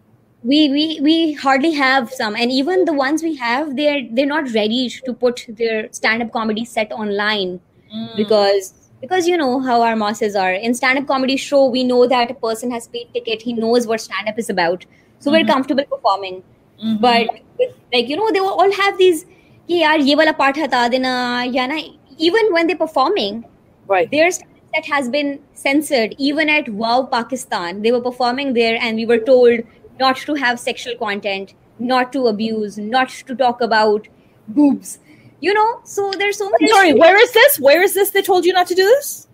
[0.44, 2.37] we we we hardly have some.
[2.37, 6.64] And even the ones we have they're they're not ready to put their stand-up comedy
[6.64, 8.07] set online hmm.
[8.16, 10.53] because because you know how our masses are.
[10.53, 13.42] In stand-up comedy show we know that a person has paid ticket.
[13.42, 14.87] He knows what stand-up is about.
[15.18, 15.48] So we're hmm.
[15.48, 16.42] comfortable performing.
[16.81, 16.96] Hmm.
[16.98, 19.24] But with, like you know they all have these
[19.66, 21.81] "Ki yaar ye wala part hata dena ya na
[22.16, 23.44] even when they're performing
[23.88, 24.11] Right.
[24.11, 28.96] their stand that has been censored even at wow pakistan they were performing there and
[28.96, 29.61] we were told
[30.01, 34.07] not to have sexual content not to abuse not to talk about
[34.48, 34.98] boobs
[35.40, 37.59] you know so there's so many Sorry, where is this?
[37.61, 38.11] Where is this?
[38.11, 39.27] They told you not to do this.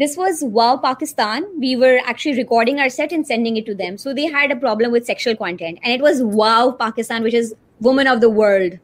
[0.00, 3.98] this was wow pakistan we were actually recording our set and sending it to them
[4.04, 7.54] so they had a problem with sexual content and it was wow pakistan which is
[7.88, 8.78] woman of the world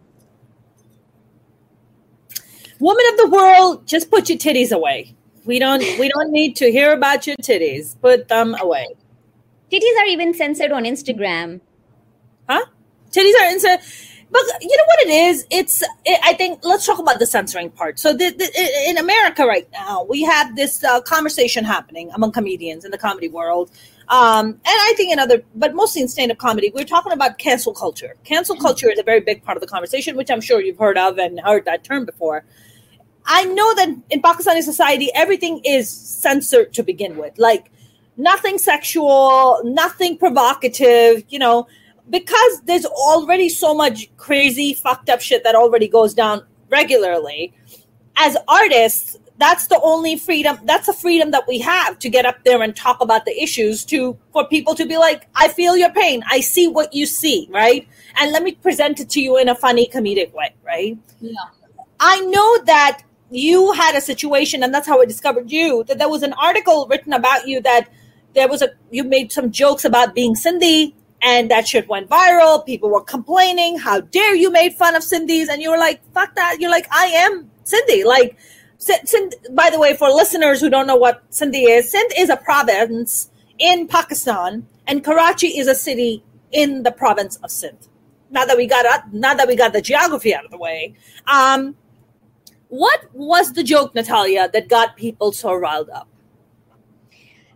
[2.80, 5.14] Woman of the world, just put your titties away.
[5.48, 5.82] We don't.
[5.98, 7.98] We don't need to hear about your titties.
[8.02, 8.86] Put them away.
[9.72, 11.60] titties are even censored on instagram
[12.48, 12.64] Huh?
[13.10, 13.80] Titties are inside.
[14.30, 15.46] But you know what it is?
[15.50, 15.82] It's.
[16.04, 16.60] It, I think.
[16.62, 17.98] Let's talk about the censoring part.
[17.98, 18.46] So, the, the,
[18.90, 23.30] in America right now, we have this uh, conversation happening among comedians in the comedy
[23.30, 23.70] world,
[24.08, 27.72] um, and I think in other, but mostly in stand-up comedy, we're talking about cancel
[27.72, 28.16] culture.
[28.24, 30.98] Cancel culture is a very big part of the conversation, which I'm sure you've heard
[30.98, 32.44] of and heard that term before.
[33.28, 37.38] I know that in Pakistani society, everything is censored to begin with.
[37.38, 37.70] Like
[38.16, 41.68] nothing sexual, nothing provocative, you know,
[42.08, 47.52] because there's already so much crazy, fucked up shit that already goes down regularly.
[48.16, 52.42] As artists, that's the only freedom, that's the freedom that we have to get up
[52.44, 55.92] there and talk about the issues to for people to be like, I feel your
[55.92, 56.24] pain.
[56.30, 57.86] I see what you see, right?
[58.18, 60.98] And let me present it to you in a funny comedic way, right?
[61.20, 61.34] Yeah.
[62.00, 65.84] I know that you had a situation, and that's how I discovered you.
[65.84, 67.88] That there was an article written about you that
[68.34, 72.64] there was a you made some jokes about being Sindhi, and that shit went viral.
[72.64, 76.34] People were complaining, "How dare you made fun of Sindhis?" And you were like, "Fuck
[76.36, 78.36] that!" You're like, "I am Sindhi." Like,
[78.78, 82.36] Sindh, by the way, for listeners who don't know what Sindhi is, Sindh is a
[82.36, 87.88] province in Pakistan, and Karachi is a city in the province of Sindh.
[88.30, 90.94] Now that we got out, now that we got the geography out of the way,
[91.26, 91.76] um,
[92.68, 96.08] what was the joke, Natalia, that got people so riled up?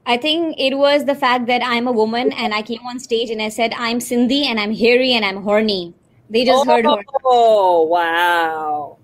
[0.05, 3.31] I think it was the fact that I'm a woman and I came on stage
[3.31, 5.95] and I said I'm Sindhi and I'm hairy and I'm horny.
[6.29, 7.05] They just oh, heard her.
[7.25, 8.99] Oh wow,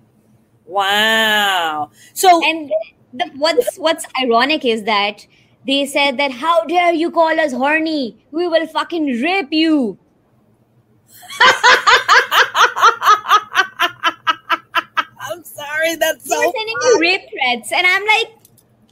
[0.64, 1.90] wow!
[2.14, 2.72] So and
[3.12, 5.26] the, what's what's ironic is that
[5.66, 8.16] they said that how dare you call us horny?
[8.30, 9.98] We will fucking rape you.
[15.78, 16.40] Sorry, that's so.
[16.40, 18.36] Sending me rape threats, and I'm like,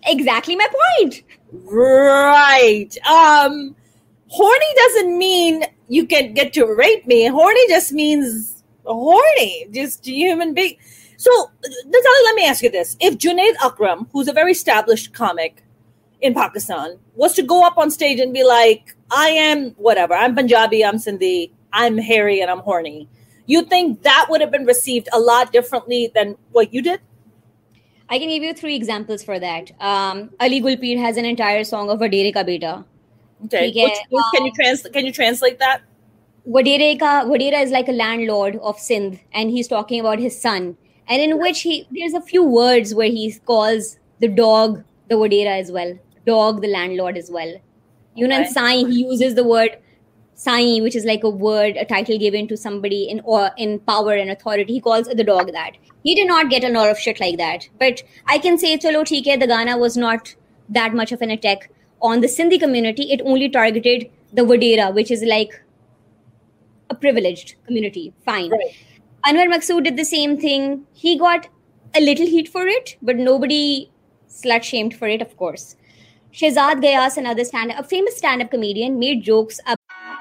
[0.06, 0.68] exactly my
[1.02, 1.22] point.
[1.52, 2.96] Right.
[3.06, 3.74] Um,
[4.28, 7.26] horny doesn't mean you can get to rape me.
[7.26, 10.76] Horny just means horny, just human being.
[11.16, 11.30] So,
[11.64, 15.62] Natalia, let me ask you this: If Junaid Akram, who's a very established comic
[16.20, 20.14] in Pakistan, was to go up on stage and be like, "I am whatever.
[20.14, 20.84] I'm Punjabi.
[20.84, 21.50] I'm Sindhi.
[21.72, 23.08] I'm hairy and I'm horny,"
[23.46, 27.00] you think that would have been received a lot differently than what you did?
[28.08, 29.72] I can give you three examples for that.
[29.80, 32.84] Um, Ali Gul Pir has an entire song of Vadere Ka Beta.
[33.44, 33.66] Okay.
[33.66, 34.92] Which, which, can you translate?
[34.92, 35.82] Can you translate that?
[36.48, 40.76] Vadere Ka Vadera is like a landlord of Sindh, and he's talking about his son,
[41.08, 45.58] and in which he there's a few words where he calls the dog the Vadera
[45.60, 47.52] as well, dog the landlord as well.
[48.14, 48.50] You know, okay.
[48.50, 49.76] Sai he uses the word
[50.38, 54.12] Sai, which is like a word, a title given to somebody in or in power
[54.12, 54.74] and authority.
[54.74, 55.72] He calls the dog that.
[56.04, 57.68] He did not get a lot of shit like that.
[57.80, 60.34] But I can say, chalo, theek the Ghana was not
[60.68, 61.70] that much of an attack
[62.02, 63.10] on the Sindhi community.
[63.12, 65.62] It only targeted the Vadera, which is like
[66.90, 68.12] a privileged community.
[68.24, 68.50] Fine.
[68.50, 68.76] Right.
[69.24, 70.86] Anwar Maqsood did the same thing.
[70.92, 71.48] He got
[71.94, 73.90] a little heat for it, but nobody
[74.28, 75.76] slut shamed for it, of course.
[76.32, 79.58] Shehzad Ghias, another stand a famous stand-up comedian, made jokes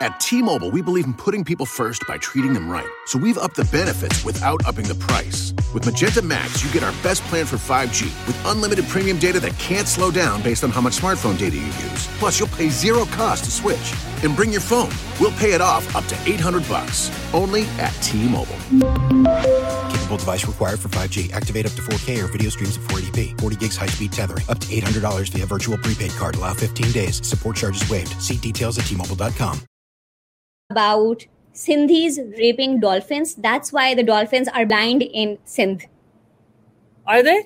[0.01, 2.88] at T-Mobile, we believe in putting people first by treating them right.
[3.05, 5.53] So we've upped the benefits without upping the price.
[5.73, 9.58] With Magenta Max, you get our best plan for 5G with unlimited premium data that
[9.60, 12.08] can't slow down based on how much smartphone data you use.
[12.19, 13.93] Plus, you'll pay zero cost to switch.
[14.23, 14.89] And bring your phone.
[15.19, 17.12] We'll pay it off up to 800 bucks.
[17.34, 18.58] Only at T-Mobile.
[19.91, 21.31] Capable device required for 5G.
[21.34, 23.39] Activate up to 4K or video streams at 480p.
[23.39, 24.43] 40 gigs high-speed tethering.
[24.49, 26.36] Up to $800 via virtual prepaid card.
[26.38, 27.25] Allow 15 days.
[27.27, 28.19] Support charges waived.
[28.21, 29.60] See details at T-Mobile.com
[30.69, 33.36] about Sindhis raping dolphins.
[33.36, 35.86] That's why the dolphins are blind in Sindh.
[37.06, 37.43] Are they?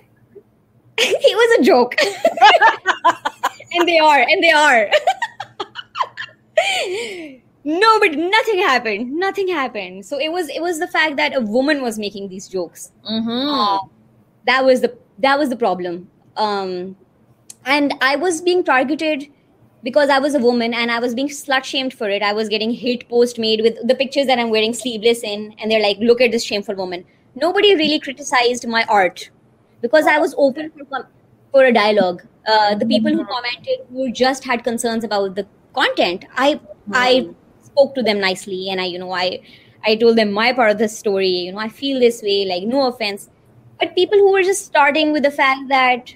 [0.98, 1.96] it was a joke.
[3.74, 4.90] and they are, and they are.
[7.66, 9.12] no, but nothing happened.
[9.12, 10.06] Nothing happened.
[10.06, 12.92] So it was it was the fact that a woman was making these jokes.
[13.10, 13.50] Mm-hmm.
[13.50, 13.80] Uh,
[14.48, 16.10] that was the that was the problem.
[16.38, 16.96] Um,
[17.66, 19.28] and I was being targeted
[19.84, 22.22] because I was a woman and I was being slut shamed for it.
[22.22, 25.72] I was getting hate post made with the pictures that I'm wearing sleeveless in, and
[25.72, 29.30] they're like, "Look at this shameful woman." Nobody really criticized my art
[29.82, 31.08] because I was open for
[31.52, 32.24] for a dialogue.
[32.48, 36.60] Uh, the people who commented who just had concerns about the content, I
[36.92, 37.30] I
[37.62, 39.42] spoke to them nicely, and I you know I
[39.86, 41.30] I told them my part of the story.
[41.30, 42.46] You know, I feel this way.
[42.46, 43.30] Like, no offense,
[43.80, 46.14] but people who were just starting with the fact that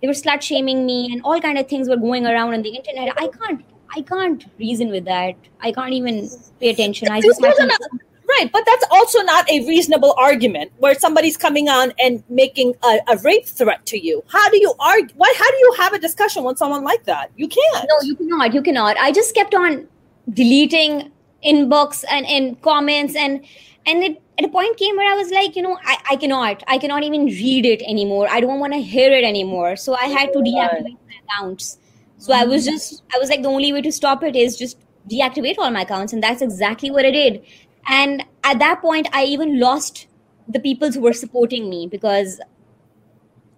[0.00, 2.70] they were slut shaming me and all kind of things were going around on the
[2.70, 3.12] internet.
[3.16, 3.64] I can't
[3.96, 5.34] i can't reason with that.
[5.60, 6.28] I can't even
[6.60, 7.08] pay attention.
[7.08, 12.22] I just right but that's also not a reasonable argument where somebody's coming on and
[12.28, 14.22] making a, a, rape threat to you.
[14.28, 17.30] How do you argue what how do you have a discussion with someone like that?
[17.36, 17.88] You can't.
[17.88, 18.96] No you cannot you cannot.
[18.98, 19.88] I just kept on
[20.34, 21.10] deleting
[21.44, 23.44] inbox and, in comments and
[23.88, 26.62] and it at a point came where I was like, you know, I, I cannot,
[26.68, 28.28] I cannot even read it anymore.
[28.30, 29.76] I don't want to hear it anymore.
[29.76, 31.78] So I had to deactivate my accounts.
[32.18, 34.78] So I was just, I was like, the only way to stop it is just
[35.08, 36.12] deactivate all my accounts.
[36.12, 37.42] And that's exactly what I did.
[37.88, 40.06] And at that point, I even lost
[40.46, 42.40] the people who were supporting me because,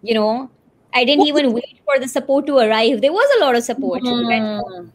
[0.03, 0.51] you know,
[0.95, 3.01] I didn't even wait for the support to arrive.
[3.01, 4.03] There was a lot of support.
[4.03, 4.93] Mm.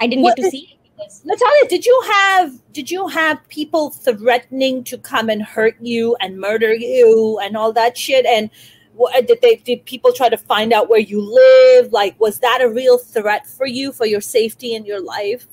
[0.00, 0.81] I didn't what get to see it
[1.24, 6.40] Natalia, did you have did you have people threatening to come and hurt you and
[6.40, 8.26] murder you and all that shit?
[8.26, 8.50] And
[8.94, 11.92] what, did they did people try to find out where you live?
[11.92, 15.46] Like, was that a real threat for you for your safety and your life?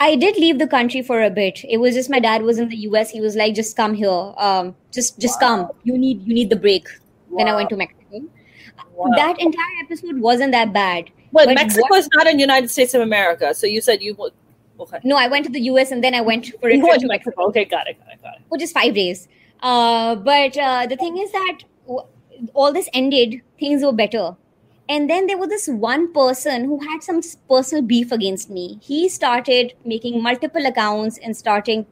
[0.00, 1.64] I did leave the country for a bit.
[1.68, 3.10] It was just my dad was in the US.
[3.10, 4.32] He was like, "Just come here.
[4.36, 5.48] Um, just just wow.
[5.48, 5.70] come.
[5.84, 6.88] You need you need the break."
[7.30, 7.38] Wow.
[7.38, 8.22] Then I went to Mexico.
[8.94, 9.10] Wow.
[9.16, 13.02] That entire episode wasn't that bad Well, But Mexico is not in United States of
[13.02, 14.32] America, so you said you would.
[14.80, 14.98] Okay.
[15.04, 17.06] No, I went to the US and then I went for a You trip to
[17.06, 17.46] Mexico.
[17.48, 18.42] Okay, got it, got it, got it.
[18.48, 19.28] which is five days.
[19.62, 22.06] Uh, but uh, the thing is that w-
[22.54, 24.36] all this ended, things were better.
[24.88, 28.78] And then there was this one person who had some personal beef against me.
[28.82, 31.86] He started making multiple accounts and starting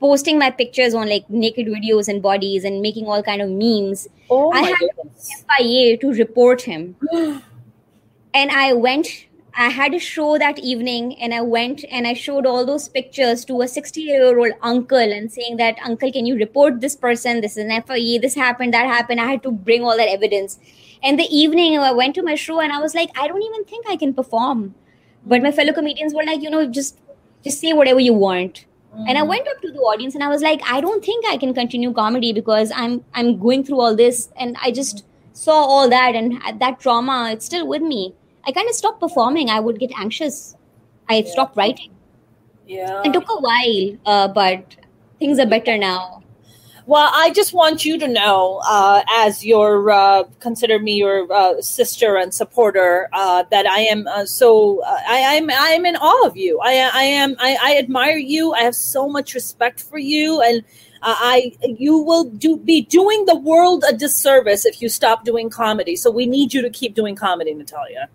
[0.00, 4.08] posting my pictures on like naked videos and bodies and making all kind of memes.
[4.30, 5.44] Oh I my had- goodness.
[5.58, 6.96] FIA to report him.
[7.12, 9.26] and I went,
[9.58, 13.42] I had a show that evening, and I went and I showed all those pictures
[13.46, 17.40] to a 60 year old uncle and saying that, Uncle, can you report this person?
[17.40, 19.18] This is an FIA, this happened, that happened.
[19.18, 20.58] I had to bring all that evidence.
[21.02, 23.64] And the evening, I went to my show and I was like, I don't even
[23.64, 24.74] think I can perform.
[25.24, 26.98] But my fellow comedians were like, you know, just
[27.42, 28.66] just say whatever you want.
[29.08, 29.28] And I mm.
[29.28, 31.94] went up to the audience and I was like, I don't think I can continue
[31.94, 36.42] comedy because I'm I'm going through all this and I just saw all that and
[36.60, 38.14] that trauma it's still with me.
[38.46, 39.50] I kind of stopped performing.
[39.50, 40.56] I would get anxious.
[41.08, 41.90] I stopped writing.
[42.66, 43.02] Yeah.
[43.04, 44.76] It took a while, uh, but
[45.18, 46.22] things are better now.
[46.86, 51.60] Well, I just want you to know, uh, as your uh, consider me your uh,
[51.60, 56.26] sister and supporter, uh, that I am uh, so uh, I, I'm I'm in awe
[56.26, 56.60] of you.
[56.62, 58.52] I I am I, I admire you.
[58.54, 60.62] I have so much respect for you, and
[61.02, 65.50] uh, I you will do be doing the world a disservice if you stop doing
[65.50, 65.96] comedy.
[65.96, 68.08] So we need you to keep doing comedy, Natalia.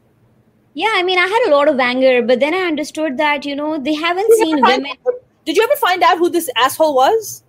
[0.74, 3.55] Yeah, I mean, I had a lot of anger, but then I understood that you
[3.55, 4.97] know they haven't Did seen find- women.
[5.45, 7.43] Did you ever find out who this asshole was?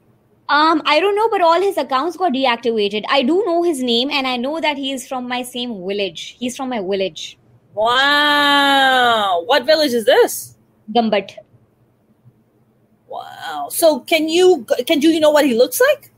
[0.49, 3.05] Um, I don't know, but all his accounts got deactivated.
[3.09, 6.37] I do know his name, and I know that he is from my same village.
[6.39, 7.39] He's from my village,
[7.75, 10.57] Wow, what village is this?
[10.95, 11.37] Gambat.
[13.09, 13.69] Wow.
[13.71, 16.11] So can you can do you know what he looks like?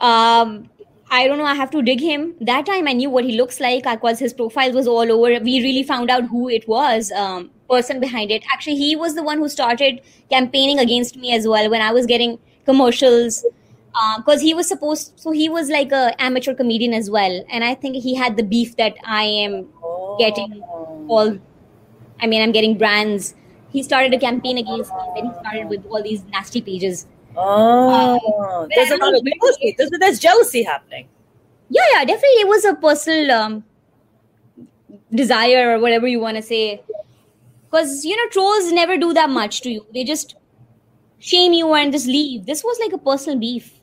[0.00, 0.69] Um,
[1.10, 1.44] I don't know.
[1.44, 2.34] I have to dig him.
[2.40, 5.40] That time I knew what he looks like because his profile was all over.
[5.44, 8.44] We really found out who it was, um, person behind it.
[8.52, 10.00] Actually, he was the one who started
[10.30, 13.44] campaigning against me as well when I was getting commercials.
[14.18, 17.74] Because he was supposed, so he was like a amateur comedian as well, and I
[17.74, 19.66] think he had the beef that I am
[20.16, 20.62] getting
[21.08, 21.36] all.
[22.20, 23.34] I mean, I'm getting brands.
[23.72, 25.00] He started a campaign against me.
[25.16, 27.08] Then he started with all these nasty pages.
[27.36, 29.74] Oh, there's a lot of jealousy.
[29.76, 31.08] There's, there's jealousy happening.
[31.68, 32.40] yeah yeah definitely.
[32.40, 33.64] It was a personal um,
[35.14, 36.82] desire or whatever you want to say.
[37.70, 39.86] Because you know trolls never do that much to you.
[39.94, 40.36] They just
[41.18, 42.46] shame you and just leave.
[42.46, 43.74] This was like a personal beef.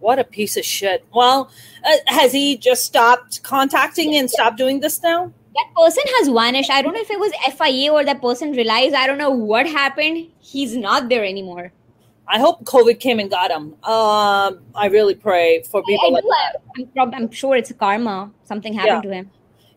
[0.00, 1.04] What a piece of shit.
[1.14, 1.50] Well,
[1.84, 5.32] uh, has he just stopped contacting and stopped doing this now?
[5.56, 6.68] that person has vanished.
[6.68, 8.92] I don't know if it was fia or that person realized.
[8.92, 10.26] I don't know what happened.
[10.40, 11.72] He's not there anymore
[12.26, 13.74] I hope COVID came and got him.
[13.84, 18.30] Um, I really pray for people I like do, I'm, prob- I'm sure it's karma
[18.44, 19.30] something happened to him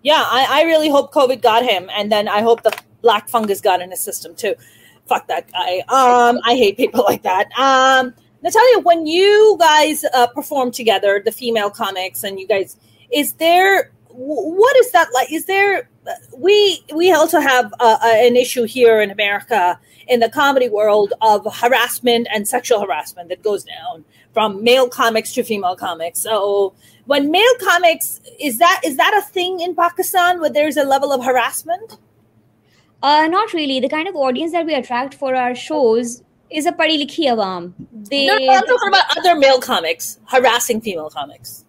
[0.03, 3.61] Yeah, I, I really hope COVID got him, and then I hope the black fungus
[3.61, 4.55] got in his system too.
[5.07, 5.79] Fuck that guy.
[5.89, 7.51] Um, I hate people like that.
[7.57, 12.77] Um, Natalia, when you guys uh, perform together, the female comics, and you guys,
[13.11, 15.31] is there what is that like?
[15.31, 15.89] Is there
[16.38, 21.14] we we also have uh, uh, an issue here in America in the comedy world
[21.22, 26.20] of harassment and sexual harassment that goes down from male comics to female comics.
[26.20, 26.74] So
[27.05, 31.12] when male comics is that is that a thing in Pakistan where there's a level
[31.12, 31.97] of harassment?
[33.03, 36.72] uh, not really the kind of audience that we attract for our shows is a
[36.72, 37.74] padi likhi awam
[38.10, 41.66] they No, no, I'm talking about other male comics harassing female comics.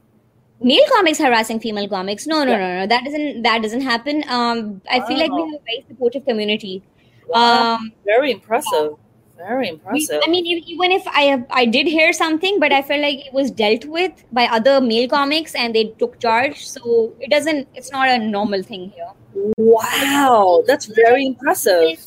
[0.60, 4.80] Male comics harassing female comics no no no no that doesn't that doesn't happen um
[4.90, 6.82] i feel like we have a very supportive community
[7.28, 7.74] Wow.
[7.76, 8.92] um Very impressive.
[9.36, 10.20] Very impressive.
[10.26, 13.50] i mean even if i i did hear something but i felt like it was
[13.50, 18.08] dealt with by other male comics and they took charge so it doesn't it's not
[18.08, 19.12] a normal thing here
[19.58, 21.98] wow, that's very impressive.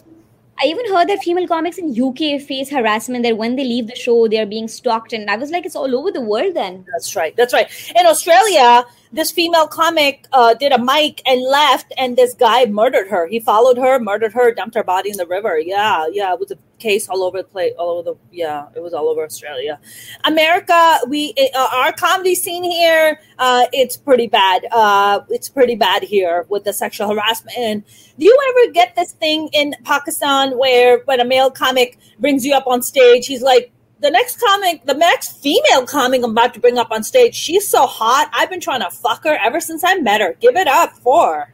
[0.62, 3.24] I even heard that female comics in UK face harassment.
[3.24, 5.76] That when they leave the show, they are being stalked, and I was like, it's
[5.76, 6.54] all over the world.
[6.56, 7.36] Then That's right.
[7.36, 7.68] That's right.
[8.00, 13.08] In Australia, this female comic uh, did a mic and left, and this guy murdered
[13.08, 13.28] her.
[13.28, 15.58] He followed her, murdered her, dumped her body in the river.
[15.60, 16.34] Yeah, yeah.
[16.34, 18.16] It was a case all over the place, all over the.
[18.32, 19.80] Yeah, it was all over Australia.
[20.26, 24.66] America, we uh, our comedy scene here, uh, it's pretty bad.
[24.72, 27.58] Uh, it's pretty bad here with the sexual harassment.
[27.58, 27.84] And
[28.18, 32.54] do you ever get this thing in Pakistan where when a male comic brings you
[32.54, 36.60] up on stage, he's like the next comic, the next female comic I'm about to
[36.60, 38.30] bring up on stage, she's so hot.
[38.34, 40.36] I've been trying to fuck her ever since I met her.
[40.42, 41.54] Give it up for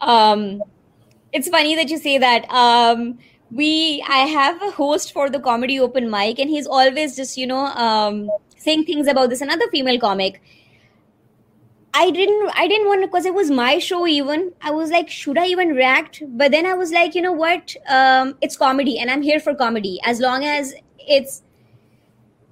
[0.00, 0.62] um,
[1.32, 2.50] it's funny that you say that.
[2.50, 3.18] Um,
[3.50, 7.46] we I have a host for the comedy open mic, and he's always just you
[7.46, 10.40] know um, saying things about this another female comic.
[11.94, 14.52] I didn't I didn't want to because it was my show even.
[14.60, 16.22] I was like, should I even react?
[16.28, 17.74] But then I was like, you know what?
[17.88, 19.98] Um, it's comedy and I'm here for comedy.
[20.04, 21.42] As long as it's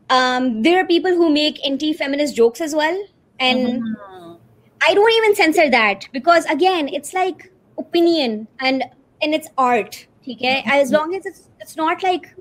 [0.09, 3.07] um there are people who make anti-feminist jokes as well.
[3.39, 4.35] And mm-hmm.
[4.89, 8.85] I don't even censor that because again, it's like opinion and
[9.21, 10.07] and it's art.
[10.29, 10.63] Okay.
[10.63, 10.71] Mm-hmm.
[10.71, 12.35] As long as it's it's not like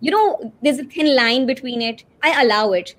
[0.00, 2.04] you know, there's a thin line between it.
[2.22, 2.94] I allow it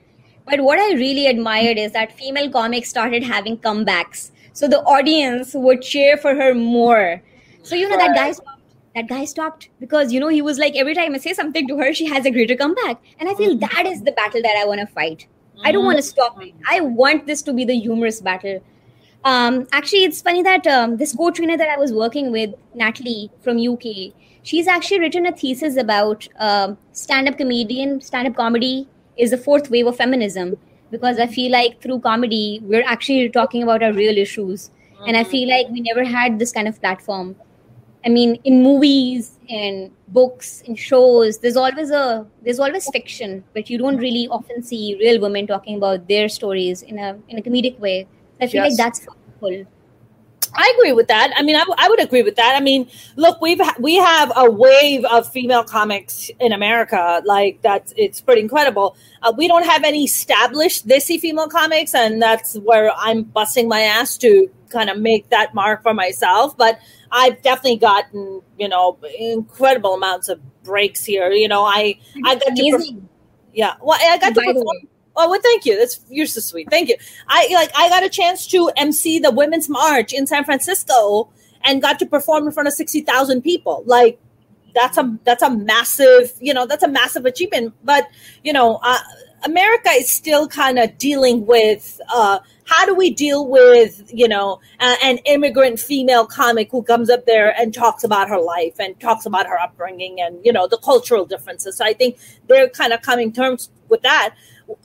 [0.47, 4.32] but what I really admired is that female comics started having comebacks.
[4.53, 7.22] So the audience would cheer for her more.
[7.64, 8.62] So, you know, that guy stopped.
[8.95, 11.78] That guy stopped because, you know, he was like, every time I say something to
[11.78, 12.99] her, she has a greater comeback.
[13.20, 13.76] And I feel mm-hmm.
[13.76, 15.28] that is the battle that I want to fight.
[15.64, 16.53] I don't want to stop it.
[16.70, 18.64] I want this to be the humorous battle.
[19.28, 23.57] Um, actually, it's funny that um, this co-trainer that I was working with, Natalie from
[23.59, 24.13] UK,
[24.43, 29.86] she's actually written a thesis about uh, stand-up comedian, stand-up comedy is the fourth wave
[29.86, 30.55] of feminism
[30.91, 34.69] because I feel like through comedy, we're actually talking about our real issues.
[34.69, 35.03] Mm-hmm.
[35.09, 37.36] And I feel like we never had this kind of platform.
[38.05, 43.69] I mean, in movies, in books, in shows, there's always a there's always fiction, but
[43.69, 47.41] you don't really often see real women talking about their stories in a in a
[47.41, 48.07] comedic way.
[48.39, 48.71] I feel yes.
[48.71, 49.67] like that's powerful.
[50.53, 51.31] I agree with that.
[51.35, 52.55] I mean, I, w- I would agree with that.
[52.55, 57.21] I mean, look, we've ha- we have a wave of female comics in America.
[57.25, 58.95] Like that's it's pretty incredible.
[59.21, 63.81] Uh, we don't have any established thisy female comics, and that's where I'm busting my
[63.81, 66.57] ass to kind of make that mark for myself.
[66.57, 66.79] But
[67.11, 71.31] I've definitely gotten you know incredible amounts of breaks here.
[71.31, 73.01] You know, I I got to
[73.53, 73.73] yeah.
[73.81, 74.88] Well, I got to perform.
[75.20, 75.78] Oh well, thank you.
[75.78, 76.70] That's you're so sweet.
[76.70, 76.95] Thank you.
[77.28, 81.30] I like I got a chance to MC the Women's March in San Francisco
[81.63, 83.84] and got to perform in front of sixty thousand people.
[83.88, 84.20] Like
[84.76, 87.74] that's a that's a massive you know that's a massive achievement.
[87.84, 88.07] But
[88.43, 88.99] you know, uh,
[89.43, 94.59] America is still kind of dealing with uh, how do we deal with you know
[94.80, 99.26] an immigrant female comic who comes up there and talks about her life and talks
[99.26, 101.76] about her upbringing and you know the cultural differences.
[101.78, 104.36] So I think they're kind of coming terms with that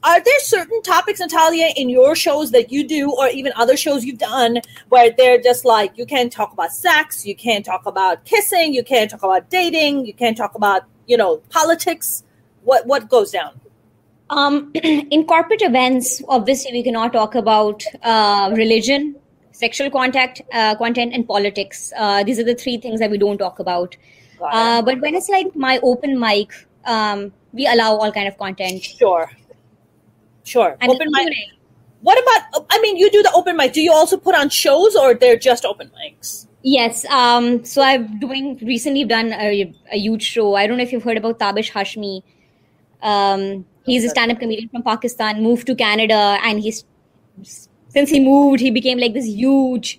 [0.02, 4.04] are there certain topics, Natalia, in your shows that you do, or even other shows
[4.04, 8.24] you've done, where they're just like you can't talk about sex, you can't talk about
[8.24, 12.24] kissing, you can't talk about dating, you can't talk about you know politics?
[12.62, 13.60] What what goes down?
[14.30, 19.16] Um, in corporate events, obviously, we cannot talk about uh, religion,
[19.50, 21.92] sexual contact, uh, content, and politics.
[21.96, 23.96] Uh, these are the three things that we don't talk about.
[24.40, 26.50] Uh, but when it's like my open mic,
[26.84, 28.82] um, we allow all kind of content.
[28.82, 29.30] Sure.
[30.44, 30.76] Sure.
[30.80, 31.34] And open mic.
[32.00, 32.66] What about?
[32.70, 33.72] I mean, you do the open mic.
[33.72, 36.46] Do you also put on shows, or they're just open mics?
[36.62, 37.04] Yes.
[37.06, 37.64] Um.
[37.64, 40.54] So I've doing recently done a, a huge show.
[40.54, 42.22] I don't know if you've heard about Tabish Hashmi.
[43.02, 43.66] Um.
[43.84, 45.42] He's a stand-up comedian from Pakistan.
[45.42, 46.84] Moved to Canada, and he's
[47.88, 49.98] since he moved, he became like this huge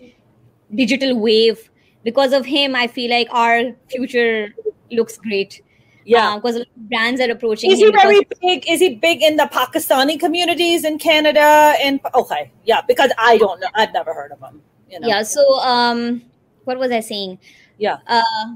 [0.74, 1.70] digital wave.
[2.04, 4.54] Because of him, I feel like our future
[4.92, 5.62] looks great.
[6.06, 7.72] Yeah, because uh, brands are approaching.
[7.72, 8.68] Is he very big?
[8.68, 11.76] Is he big in the Pakistani communities in Canada?
[11.82, 13.68] And okay, yeah, because I don't know.
[13.74, 14.62] I've never heard of him.
[14.90, 15.08] You know?
[15.08, 15.24] Yeah.
[15.24, 16.22] So, um,
[16.66, 17.40] what was I saying?
[17.78, 17.98] Yeah.
[18.08, 18.56] Uh,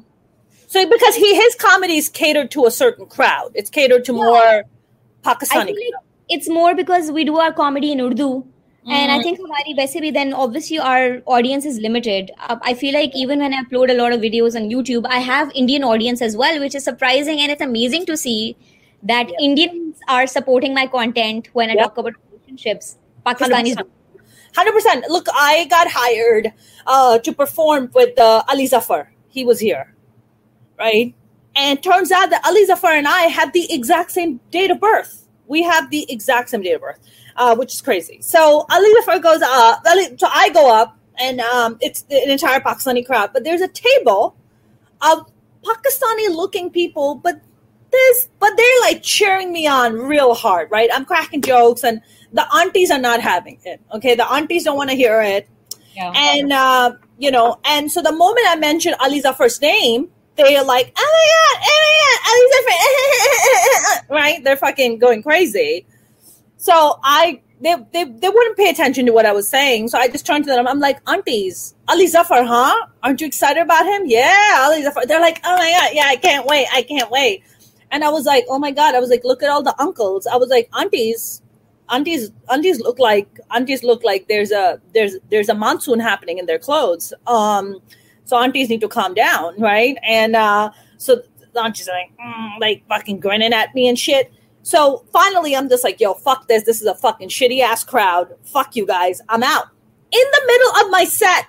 [0.68, 3.52] so because he his comedy is catered to a certain crowd.
[3.56, 4.24] It's catered to yeah.
[4.24, 4.64] more
[5.24, 5.74] Pakistani.
[6.30, 8.46] It's more because we do our comedy in Urdu
[8.89, 9.23] and i mm.
[9.23, 13.39] think hamari वैसे भी then obviously our audience is limited uh, i feel like even
[13.39, 16.61] when i upload a lot of videos on youtube i have indian audience as well
[16.61, 18.57] which is surprising and it's amazing to see
[19.03, 19.47] that yeah.
[19.49, 21.83] indians are supporting my content when i yeah.
[21.83, 23.85] talk about relationships pakistanis 100%.
[24.55, 25.09] 100%.
[25.09, 26.53] Look, I got hired
[26.87, 29.11] uh, to perform with uh, Ali Zafar.
[29.29, 29.95] He was here,
[30.79, 31.15] right?
[31.57, 35.27] And turns out that Ali Zafar and I have the exact same date of birth.
[35.47, 36.99] We have the exact same date of birth
[37.38, 38.20] uh, which is crazy.
[38.22, 39.82] So Ali Zafar goes up.
[40.18, 43.32] So I go up, and um, it's an entire Pakistani crowd.
[43.34, 44.36] But there's a table
[45.02, 45.32] of
[45.64, 47.42] Pakistani-looking people, but
[47.92, 50.90] this, but they're like cheering me on real hard, right?
[50.94, 52.02] I'm cracking jokes, and
[52.34, 53.82] the aunties are not having it.
[53.94, 55.48] Okay, the aunties don't want to hear it,
[55.96, 56.12] yeah.
[56.16, 60.94] and uh, you know, and so the moment I mention Ali Zafar's name, they're like,
[60.98, 64.44] "Oh my god, oh my god, Ali Zafar!" right?
[64.44, 65.86] They're fucking going crazy.
[66.58, 69.88] So I they, they they wouldn't pay attention to what I was saying.
[69.88, 70.68] So I just turned to them.
[70.68, 72.88] I'm like, aunties, Ali Zafar, huh?
[73.04, 74.04] Aren't you excited about him?
[74.06, 75.06] Yeah, Ali Zafar.
[75.06, 77.44] They're like, oh my god, yeah, I can't wait, I can't wait.
[77.92, 80.28] And I was like, oh my god, I was like, look at all the uncles.
[80.28, 81.42] I was like, aunties,
[81.90, 86.46] aunties, aunties look like aunties look like there's a there's there's a monsoon happening in
[86.46, 87.14] their clothes.
[87.26, 87.80] Um,
[88.26, 89.98] so aunties need to calm down, right?
[90.04, 91.22] And uh, so
[91.54, 94.32] the aunties are like, mm, like fucking grinning at me and shit.
[94.68, 96.64] So finally, I'm just like, yo, fuck this.
[96.64, 98.36] This is a fucking shitty ass crowd.
[98.44, 99.22] Fuck you guys.
[99.30, 99.68] I'm out.
[100.12, 101.46] In the middle of my set,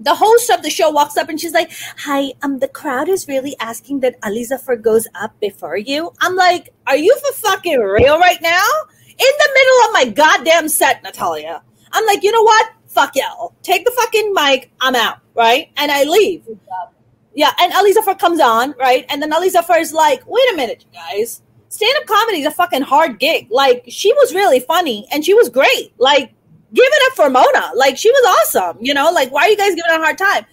[0.00, 3.26] the host of the show walks up and she's like, Hi, um, the crowd is
[3.26, 6.12] really asking that Ali Zafar goes up before you.
[6.20, 8.68] I'm like, Are you for fucking real right now?
[9.08, 11.62] In the middle of my goddamn set, Natalia.
[11.92, 12.70] I'm like, you know what?
[12.88, 13.54] Fuck y'all.
[13.62, 14.70] Take the fucking mic.
[14.82, 15.70] I'm out, right?
[15.78, 16.44] And I leave.
[17.34, 19.06] Yeah, and Ali Zafar comes on, right?
[19.08, 21.40] And then Ali Zafar is like, wait a minute, you guys.
[21.76, 23.48] Stand up comedy is a fucking hard gig.
[23.50, 25.92] Like, she was really funny and she was great.
[25.98, 26.32] Like,
[26.72, 27.70] give it up for Mona.
[27.74, 28.78] Like, she was awesome.
[28.80, 30.46] You know, like, why are you guys giving her a hard time?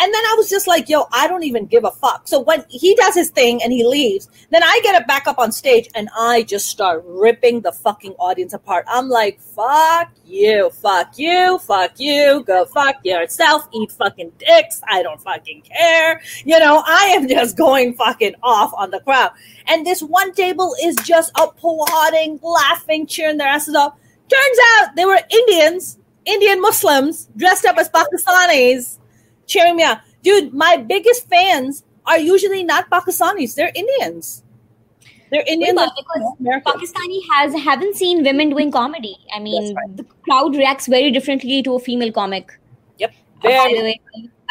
[0.00, 2.26] And then I was just like, yo, I don't even give a fuck.
[2.26, 5.38] So when he does his thing and he leaves, then I get it back up
[5.38, 8.86] on stage and I just start ripping the fucking audience apart.
[8.88, 14.80] I'm like, fuck you, fuck you, fuck you, go fuck yourself, eat fucking dicks.
[14.88, 16.22] I don't fucking care.
[16.46, 19.32] You know, I am just going fucking off on the crowd.
[19.66, 23.96] And this one table is just applauding, laughing, cheering their asses off.
[24.30, 28.96] Turns out they were Indians, Indian Muslims dressed up as Pakistanis
[29.50, 30.00] cheering me on.
[30.22, 33.54] Dude, my biggest fans are usually not Pakistanis.
[33.54, 34.42] They're Indians.
[35.30, 35.76] They're Indian.
[35.76, 39.16] Well, because Pakistani has haven't seen women doing comedy.
[39.34, 39.96] I mean, right.
[39.96, 42.58] the crowd reacts very differently to a female comic.
[42.98, 43.14] Yep.
[43.44, 44.00] Uh, by the way,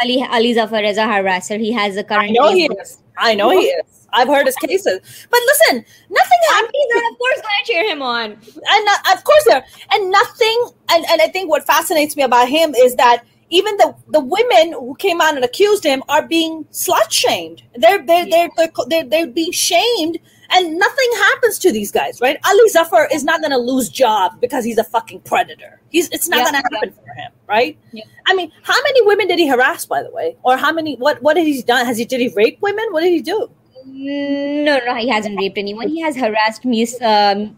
[0.02, 1.60] Ali Ali Zafar is a harasser.
[1.60, 2.30] He has a current.
[2.30, 3.00] I know he is.
[3.18, 4.08] I know he is.
[4.14, 5.02] I've heard his cases.
[5.30, 7.12] But listen, nothing happens.
[7.12, 8.32] of course, gonna cheer him on.
[8.32, 10.72] And uh, of course, there and nothing.
[10.92, 14.74] And and I think what fascinates me about him is that even the, the women
[14.74, 17.64] who came out and accused him are being slut shamed.
[17.76, 20.20] They're they're, they're they're they're they're being shamed,
[20.52, 22.38] and nothing happens to these guys, right?
[22.46, 25.82] Ali Zafar is not going to lose job because he's a fucking predator.
[25.90, 27.04] He's it's not yeah, going to happen yeah.
[27.04, 27.78] for him, right?
[27.92, 28.04] Yeah.
[28.28, 30.96] I mean, how many women did he harass, by the way, or how many?
[30.98, 31.86] What what did he done?
[31.86, 32.86] Has he did he rape women?
[32.92, 33.50] What did he do?
[33.86, 35.88] No, no, he hasn't raped anyone.
[35.88, 37.58] He has harassed Miss um,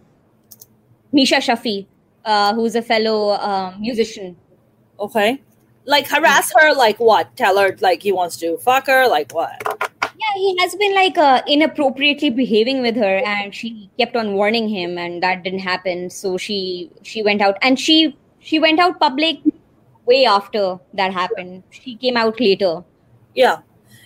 [1.12, 1.88] Misha Shafi,
[2.24, 4.38] uh, who's a fellow um, musician.
[4.98, 5.42] Okay
[5.86, 7.36] like harass her like what?
[7.36, 9.62] Tell her like he wants to fuck her like what?
[10.02, 14.70] Yeah he has been like uh, inappropriately behaving with her and she kept on warning
[14.70, 16.10] him and that didn't happen.
[16.10, 19.40] So she she went out and she she went out public
[20.06, 21.64] way after that happened.
[21.70, 22.84] She came out later.
[23.36, 23.60] Yeah.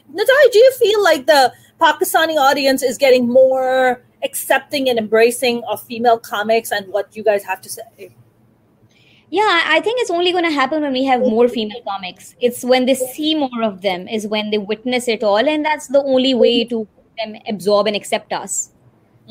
[0.08, 5.82] Natalia do you feel like the pakistani audience is getting more accepting and embracing of
[5.84, 8.16] female comics and what you guys have to say
[9.36, 12.36] yeah i think it's only going to happen when we have more female comics.
[12.40, 15.88] It's when they see more of them is when they witness it all and that's
[15.88, 18.72] the only way to them absorb and accept us.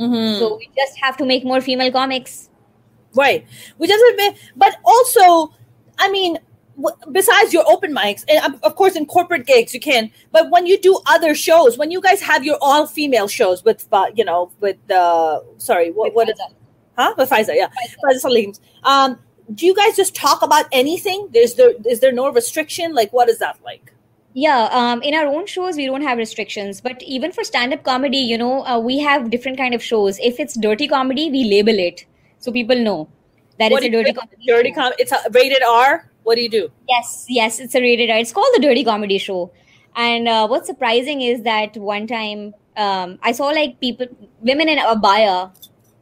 [0.00, 0.38] Mm-hmm.
[0.40, 2.50] so we just have to make more female comics.
[3.14, 3.46] Right.
[3.78, 4.04] We just
[4.56, 5.54] but also
[5.98, 6.38] i mean
[7.12, 10.66] besides your open mics and um, of course in corporate gigs you can but when
[10.66, 14.24] you do other shows when you guys have your all female shows with uh, you
[14.24, 16.50] know with uh sorry what, what is that
[16.96, 17.14] huh?
[17.16, 17.68] With Faiza, yeah.
[18.04, 19.18] Faiza um
[19.52, 21.28] do you guys just talk about anything?
[21.34, 22.94] Is there is there no restriction?
[22.94, 23.92] Like what is that like?
[24.32, 28.18] Yeah, um, in our own shows we don't have restrictions, but even for stand-up comedy,
[28.18, 30.18] you know, uh, we have different kind of shows.
[30.18, 32.04] If it's dirty comedy, we label it
[32.40, 33.08] so people know
[33.58, 34.44] that what it's a dirty comedy.
[34.46, 34.96] Dirty comedy.
[34.98, 36.10] It's a rated R.
[36.24, 36.68] What do you do?
[36.88, 38.18] Yes, yes, it's a rated R.
[38.18, 39.52] It's called the Dirty Comedy Show.
[39.94, 44.06] And uh, what's surprising is that one time um, I saw like people,
[44.40, 45.54] women in a abaya,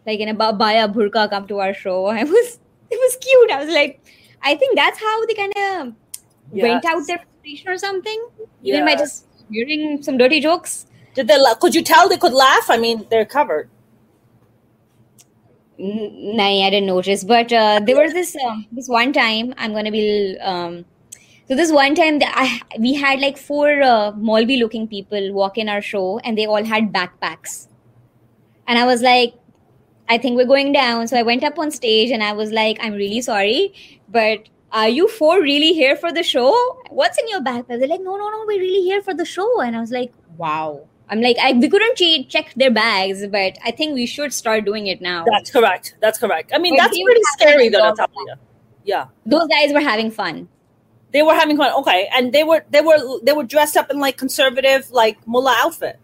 [0.06, 2.06] like in a abaya burqa, come to our show.
[2.20, 2.58] I was
[2.92, 3.50] it was cute.
[3.50, 4.00] I was like,
[4.42, 5.94] I think that's how they kind of
[6.52, 6.62] yes.
[6.62, 8.28] went out their frustration or something,
[8.62, 10.86] even by just hearing some dirty jokes.
[11.14, 11.38] Did they?
[11.60, 12.66] Could you tell they could laugh?
[12.68, 13.68] I mean, they're covered.
[15.78, 17.24] No, I didn't notice.
[17.24, 19.54] But uh, there was this um, this one time.
[19.56, 20.38] I'm gonna be.
[20.40, 20.84] Um,
[21.48, 25.68] so this one time, that I we had like four uh, looking people walk in
[25.68, 27.68] our show, and they all had backpacks.
[28.66, 29.34] And I was like,
[30.08, 31.08] I think we're going down.
[31.08, 33.74] So I went up on stage and I was like, I'm really sorry,
[34.08, 36.52] but are you four really here for the show?
[36.90, 37.78] What's in your backpack?
[37.78, 39.60] They're like, no, no, no, we're really here for the show.
[39.60, 40.86] And I was like, wow.
[41.08, 44.64] I'm like, I, we couldn't che- check their bags, but I think we should start
[44.64, 45.24] doing it now.
[45.30, 45.96] That's correct.
[46.00, 46.52] That's correct.
[46.54, 48.38] I mean, but that's pretty scary, though, Natalia.
[48.84, 50.48] Yeah, those guys were having fun.
[51.12, 51.72] They were having fun.
[51.80, 55.54] Okay, and they were they were they were dressed up in like conservative like mullah
[55.58, 56.00] outfit.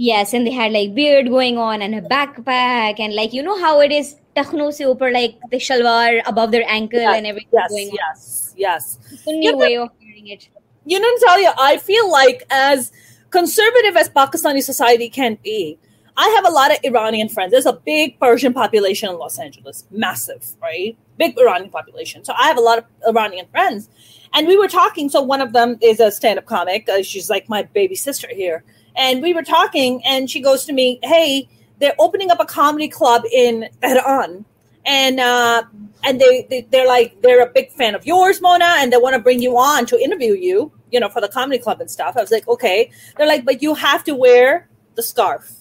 [0.00, 3.58] Yes, and they had like beard going on and a backpack and like you know
[3.60, 7.58] how it is takhno se upar like the shalwar above their ankle yes, and everything
[7.60, 8.58] yes, going yes, on.
[8.60, 9.22] Yes, yes.
[9.24, 10.48] Sunni way of wearing it.
[10.84, 12.92] You know, Natalia, I feel like as
[13.30, 15.80] conservative as Pakistani society can be,
[16.16, 17.50] I have a lot of Iranian friends.
[17.50, 20.96] There's a big Persian population in Los Angeles, massive, right?
[21.16, 22.24] Big Iranian population.
[22.24, 22.84] So I have a lot of
[23.16, 23.88] Iranian friends.
[24.32, 25.08] And we were talking.
[25.08, 26.88] So one of them is a stand up comic.
[26.88, 28.64] Uh, she's like my baby sister here.
[28.98, 32.88] And we were talking, and she goes to me, Hey, they're opening up a comedy
[32.88, 34.44] club in Tehran,
[34.84, 35.62] and uh,
[36.04, 39.14] and they, they they're like they're a big fan of yours, Mona, and they want
[39.14, 42.16] to bring you on to interview you, you know, for the comedy club and stuff.
[42.16, 42.90] I was like, okay.
[43.16, 45.52] They're like, but you have to wear the scarf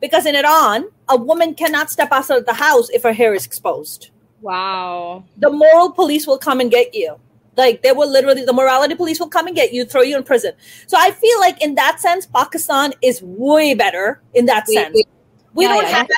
[0.00, 3.44] because in Iran, a woman cannot step outside of the house if her hair is
[3.44, 4.10] exposed.
[4.40, 5.24] Wow.
[5.36, 7.20] The moral police will come and get you.
[7.56, 10.22] Like they will literally, the morality police will come and get you, throw you in
[10.22, 10.52] prison.
[10.86, 14.94] So I feel like in that sense, Pakistan is way better in that Wait, sense.
[14.94, 15.08] wait.
[15.54, 16.08] We Yeah, don't yeah, have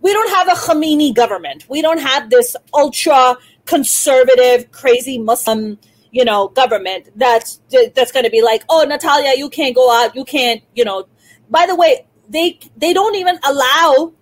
[0.00, 1.68] we don't have a Khomeini government.
[1.68, 5.78] We don't have this ultra conservative, crazy Muslim,
[6.10, 7.60] you know, government that's
[7.94, 11.06] that's going to be like, oh, Natalia, you can't go out, you can't, you know.
[11.50, 14.12] By the way, they they don't even allow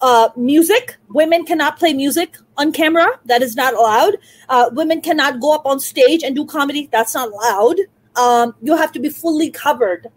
[0.00, 0.96] uh, music.
[1.08, 3.06] Women cannot play music on camera.
[3.26, 4.18] That is not allowed.
[4.48, 6.88] Uh, women cannot go up on stage and do comedy.
[6.92, 7.76] That's not allowed.
[8.16, 10.08] Um, you have to be fully covered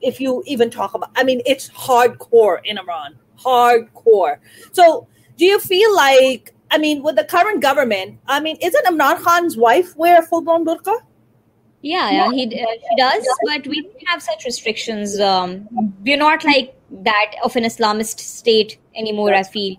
[0.00, 1.10] if you even talk about.
[1.16, 3.16] I mean, it's hardcore in Iran.
[3.38, 4.38] Hardcore.
[4.72, 6.54] So, do you feel like?
[6.70, 10.42] I mean, with the current government, I mean, isn't Imran Khan's wife wear a full
[10.42, 11.00] blown burqa?
[11.82, 15.20] Yeah, yeah, he uh, he does, but we don't have such restrictions.
[15.20, 15.68] Um,
[16.04, 19.32] we're not like that of an Islamist state anymore.
[19.32, 19.76] I feel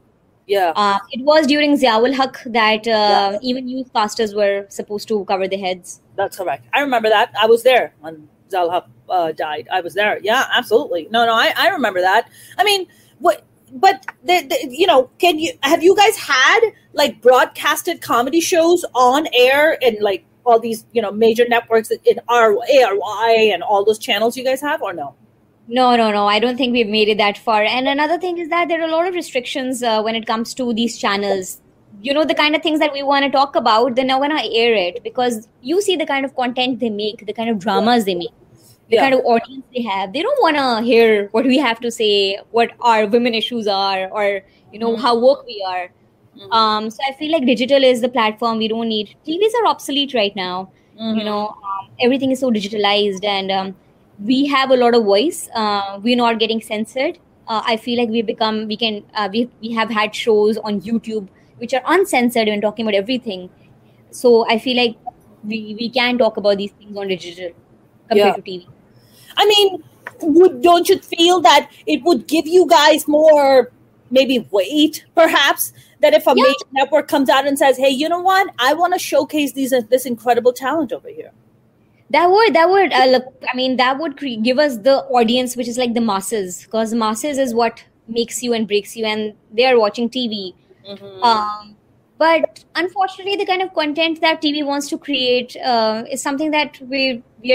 [0.47, 0.71] Yeah.
[0.75, 5.47] uh, it was during Ziaul Haq that uh, even youth pastors were supposed to cover
[5.47, 5.99] their heads.
[6.15, 6.65] That's correct.
[6.73, 7.33] I remember that.
[7.39, 9.67] I was there when Ziaul Haq uh, died.
[9.71, 10.19] I was there.
[10.23, 11.07] Yeah, absolutely.
[11.11, 12.29] No, no, I, I remember that.
[12.57, 12.87] I mean,
[13.19, 13.43] what?
[13.73, 16.61] But the, the, you know, can you have you guys had
[16.93, 22.19] like broadcasted comedy shows on air and like all these you know major networks in
[22.27, 25.15] R ARY and all those channels you guys have or no?
[25.77, 26.25] No, no, no.
[26.25, 27.63] I don't think we've made it that far.
[27.63, 30.53] And another thing is that there are a lot of restrictions uh, when it comes
[30.55, 31.61] to these channels.
[32.01, 34.35] You know, the kind of things that we want to talk about, they're not going
[34.35, 37.59] to air it because you see the kind of content they make, the kind of
[37.59, 38.31] dramas they make,
[38.89, 39.01] the Yeah.
[39.01, 40.11] kind of audience they have.
[40.13, 44.09] They don't want to hear what we have to say, what our women issues are,
[44.09, 44.41] or,
[44.71, 45.01] you know, Mhm.
[45.01, 45.91] how woke we are.
[46.39, 46.53] Mhm.
[46.53, 49.15] Um, so I feel like digital is the platform we don't need.
[49.25, 50.69] TVs are obsolete right now
[50.99, 51.17] Mhm.
[51.17, 53.75] you know um, everything is so digitalized and um,
[54.29, 58.09] we have a lot of voice uh, we're not getting censored uh, i feel like
[58.15, 61.29] we become we can uh, we, we have had shows on youtube
[61.63, 63.45] which are uncensored and talking about everything
[64.11, 64.97] so i feel like
[65.43, 67.49] we, we can talk about these things on digital
[68.09, 68.35] compared Yeah.
[68.35, 68.67] to tv
[69.37, 69.83] I mean,
[70.21, 73.71] would don't you feel that it would give you guys more
[74.11, 75.71] maybe weight, perhaps?
[76.01, 76.43] That if a Yeah.
[76.43, 78.49] major network comes out and says, "Hey, you know what?
[78.57, 81.31] I want to showcase these this incredible talent over here."
[82.11, 85.55] that would that would uh, look i mean that would cre- give us the audience
[85.55, 89.33] which is like the masses because masses is what makes you and breaks you and
[89.59, 90.53] they are watching tv
[91.21, 91.75] Um,
[92.17, 96.79] but unfortunately, the kind of content that TV wants to create uh, is something that
[96.93, 97.53] we we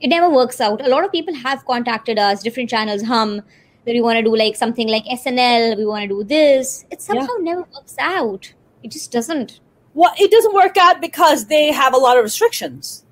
[0.00, 0.84] it never works out.
[0.86, 3.42] A lot of people have contacted us, different channels, hum
[3.86, 5.76] that we want to do like something like SNL.
[5.78, 6.84] We want to do this.
[6.90, 8.52] It somehow never works out.
[8.82, 9.60] It just doesn't.
[9.94, 13.04] Well, it doesn't work out because they have a lot of restrictions.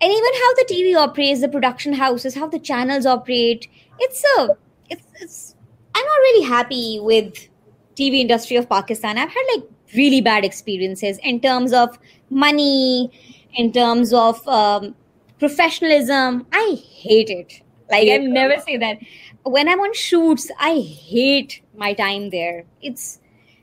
[0.00, 4.48] And even how the TV operates, the production houses, how the channels operate, it's a
[4.88, 5.54] it's it's.
[5.94, 7.48] I'm not really happy with
[7.94, 9.18] TV industry of Pakistan.
[9.18, 11.98] I've had like really bad experiences in terms of
[12.30, 13.10] money,
[13.54, 14.94] in terms of um,
[15.38, 16.46] professionalism.
[16.52, 17.60] I hate it.
[17.90, 18.98] Like I never say that.
[19.44, 22.64] When I'm on shoots, I hate my time there.
[22.82, 23.20] It's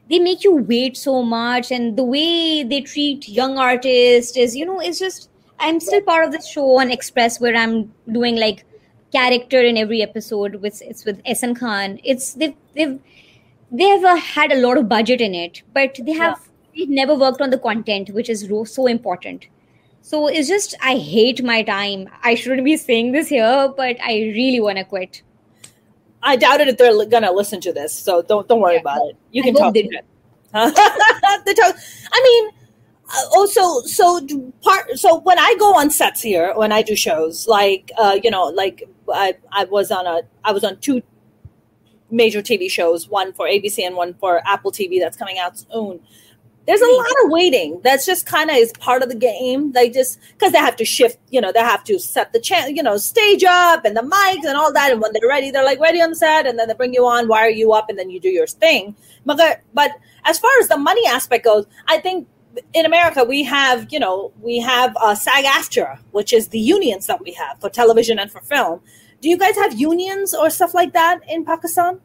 [0.10, 4.66] they make you wait so much, and the way they treat young artists is, you
[4.66, 5.30] know, it's just.
[5.60, 8.64] I'm still part of the show on Express where I'm doing like
[9.12, 10.56] character in every episode.
[10.56, 12.00] With it's with Ahsan Khan.
[12.04, 13.00] It's they've they've
[13.72, 16.40] they've uh, had a lot of budget in it, but they have
[16.76, 19.48] they've never worked on the content, which is ro- so important.
[20.02, 22.08] So it's just I hate my time.
[22.24, 25.22] I shouldn't be saying this here, but I really want to quit.
[26.28, 28.82] I doubted if they're gonna listen to this, so don't don't worry Yeah.
[28.82, 29.16] about it.
[29.32, 29.74] You I can talk.
[29.74, 29.98] they to do.
[30.54, 31.76] the talk,
[32.12, 32.50] I mean,
[33.10, 34.20] uh, also, so
[34.62, 34.98] part.
[35.00, 38.44] So when I go on sets here, when I do shows, like uh, you know,
[38.46, 41.02] like I I was on a I was on two
[42.12, 46.02] major TV shows, one for ABC and one for Apple TV that's coming out soon.
[46.68, 47.80] There's a lot of waiting.
[47.82, 49.72] That's just kind of is part of the game.
[49.72, 52.72] They just because they have to shift, you know, they have to set the channel,
[52.72, 54.92] you know, stage up and the mics and all that.
[54.92, 57.08] And when they're ready, they're like ready on the set, and then they bring you
[57.08, 58.96] on, wire you up, and then you do your thing.
[59.26, 59.92] But but
[60.26, 62.28] as far as the money aspect goes, I think
[62.74, 67.22] in America we have, you know, we have uh, SAG-AFTRA, which is the unions that
[67.22, 68.82] we have for television and for film.
[69.22, 72.02] Do you guys have unions or stuff like that in Pakistan?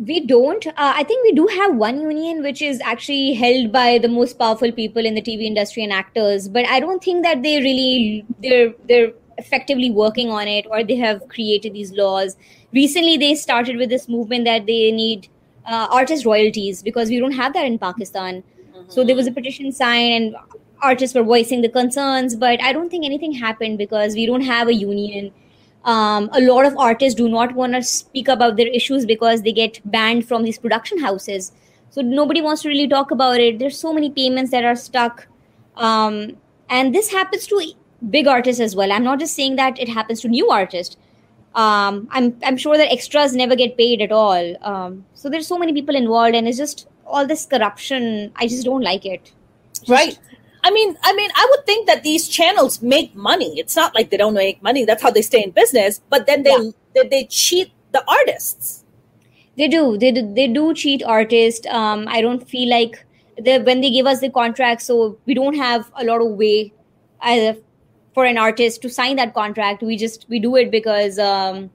[0.00, 0.66] We don't.
[0.66, 4.38] Uh, I think we do have one union which is actually held by the most
[4.38, 8.24] powerful people in the TV industry and actors, but I don't think that they really
[8.42, 12.36] they're they're effectively working on it or they have created these laws.
[12.76, 15.28] recently they started with this movement that they need
[15.66, 18.42] uh, artist royalties because we don't have that in Pakistan.
[18.88, 20.36] So there was a petition signed and
[20.90, 24.68] artists were voicing the concerns, but I don't think anything happened because we don't have
[24.68, 25.32] a union.
[25.84, 29.52] Um, a lot of artists do not want to speak about their issues because they
[29.52, 31.52] get banned from these production houses.
[31.90, 33.58] So nobody wants to really talk about it.
[33.58, 35.26] There's so many payments that are stuck.
[35.76, 36.36] Um,
[36.68, 37.62] and this happens to
[38.10, 38.92] big artists as well.
[38.92, 40.96] I'm not just saying that it happens to new artists.
[41.54, 44.54] Um, I'm I'm sure that extras never get paid at all.
[44.62, 48.30] Um, so there's so many people involved, and it's just all this corruption.
[48.36, 49.32] I just don't like it.
[49.74, 50.18] Just, right.
[50.62, 53.58] I mean, I mean, I would think that these channels make money.
[53.58, 54.84] It's not like they don't make money.
[54.84, 56.00] That's how they stay in business.
[56.10, 56.70] But then they yeah.
[56.94, 58.84] they, they, cheat the artists.
[59.56, 59.96] They do.
[59.98, 60.34] They do.
[60.34, 61.66] They do cheat artists.
[61.66, 63.04] Um, I don't feel like
[63.40, 66.72] they when they give us the contract, so we don't have a lot of way
[67.22, 67.56] as
[68.14, 69.82] for an artist to sign that contract.
[69.82, 71.70] We just we do it because um,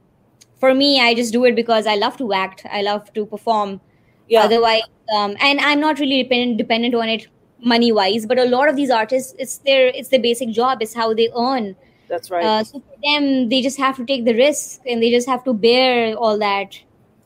[0.60, 2.66] for me, I just do it because I love to act.
[2.72, 3.82] I love to perform.
[4.28, 4.44] Yeah.
[4.44, 4.82] Otherwise,
[5.16, 7.28] um, and I'm not really dependent dependent on it
[7.60, 10.82] money wise but a lot of these artists it's their it's their basic job.
[10.82, 11.76] It's how they earn.
[12.08, 12.46] That's right.
[12.46, 15.44] Uh, so for them they just have to take the risk and they just have
[15.46, 16.80] to bear all that.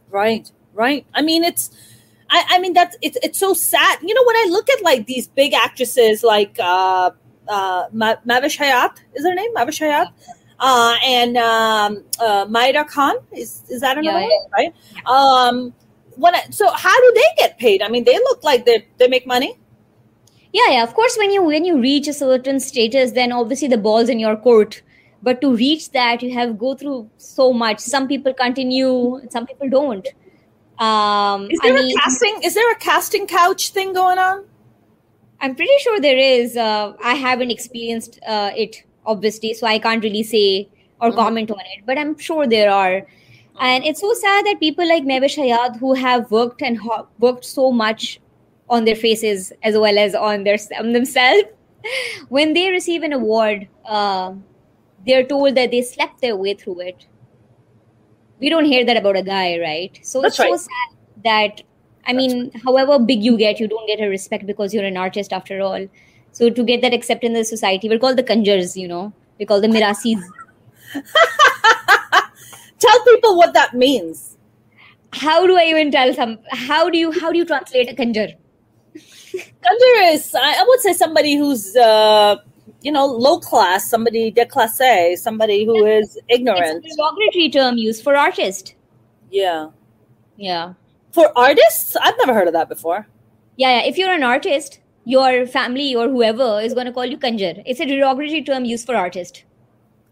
[0.10, 0.50] Right
[0.80, 1.06] right.
[1.14, 1.70] I mean it's
[2.30, 4.00] i, I mean that's it's, it's so sad.
[4.02, 7.12] You know when i look at like these big actresses like uh
[7.48, 9.54] uh Mehwish Hayat is her name?
[9.56, 10.08] Mehwish Hayat?
[10.60, 13.16] Uh and um uh Mahira Khan.
[13.32, 14.32] Is is that another yeah, one?
[14.32, 14.58] yeah.
[14.58, 14.74] right?
[15.06, 15.74] Um
[16.16, 17.82] when I, so how do they get paid?
[17.82, 19.58] I mean they look like they they make money
[20.54, 23.78] yeah yeah of course when you when you reach a certain status then obviously the
[23.78, 24.82] ball's in your court.
[25.22, 27.80] But to reach that you have go through so much.
[27.80, 30.08] Some people continue some people don't.
[30.80, 34.46] Um is there I a mean, casting is there a casting couch thing going on?
[35.42, 36.58] I'm pretty sure there is.
[36.58, 40.70] Uh, i haven't experienced uh, it obviously so i can't really say
[41.02, 41.18] or mm-hmm.
[41.20, 43.06] comment on it but i'm sure there are.
[43.62, 47.44] And it's so sad that people like Mehwish Hayat who have worked and ho- worked
[47.44, 48.22] so much
[48.70, 51.44] on their faces as well as on their on themselves.
[52.30, 54.34] when they receive an award, uh,
[55.06, 57.06] they're told that they slept their way through it.
[58.40, 60.00] We don't hear that about a guy, right?
[60.04, 60.52] So That's it's right.
[60.52, 61.62] so sad that
[62.08, 65.32] I mean, however big you get, you don't get a respect because you're an artist
[65.32, 65.88] after all.
[66.32, 69.14] So to get that acceptance in the society, we're called the kanjars, you know.
[69.38, 70.22] We call the mirasis.
[72.80, 74.38] Tell people what that means.
[75.14, 76.40] How do I even tell some?
[76.52, 78.36] How do you how do you translate a kanjar?
[79.34, 82.38] Kanjar is, I would say, somebody who's, uh,
[82.82, 86.84] you know, low class, somebody déclassé, somebody who is ignorant.
[86.86, 88.76] It's a derogatory term used for artist.
[89.30, 89.70] Yeah.
[90.38, 90.74] Yeah.
[91.12, 91.96] For artists?
[91.96, 93.08] I've never heard of that before.
[93.58, 93.88] Yeah, yeah.
[93.88, 97.62] If you're an artist, your family or whoever is going to call you kanjar.
[97.66, 99.44] It's a derogatory term used for artist.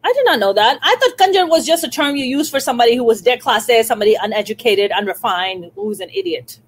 [0.03, 0.79] I did not know that.
[0.81, 4.15] I thought kanjar was just a term you use for somebody who was déclassé, somebody
[4.21, 6.59] uneducated, unrefined, who's an idiot.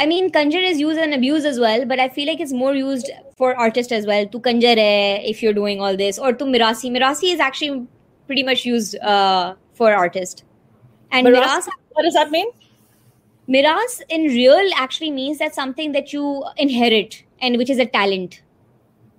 [0.00, 2.74] I mean, kanjar is used and abused as well, but I feel like it's more
[2.74, 4.26] used for artists as well.
[4.34, 4.76] To kanjar
[5.30, 6.90] if you're doing all this, or to mirasi.
[6.94, 7.86] Mirasi is actually
[8.26, 10.42] pretty much used uh, for artists.
[11.12, 12.48] And miras, miras, what does that mean?
[13.46, 18.40] Miras in real actually means that something that you inherit and which is a talent.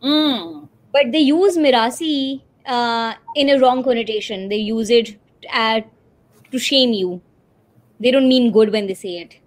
[0.01, 0.67] Mm.
[0.93, 4.49] But they use mirasi uh, in a wrong connotation.
[4.49, 5.15] They use it
[5.51, 5.87] at,
[6.51, 7.21] to shame you.
[7.99, 9.40] They don't mean good when they say it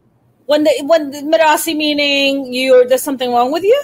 [0.47, 3.83] when the when the mirasi meaning you there's something wrong with you?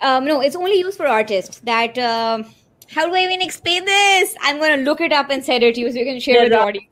[0.00, 2.42] Um no it's only used for artists that uh,
[2.90, 4.34] how do i even explain this?
[4.42, 6.42] I'm gonna look it up and send it to you so you can share yeah,
[6.42, 6.86] with the audience.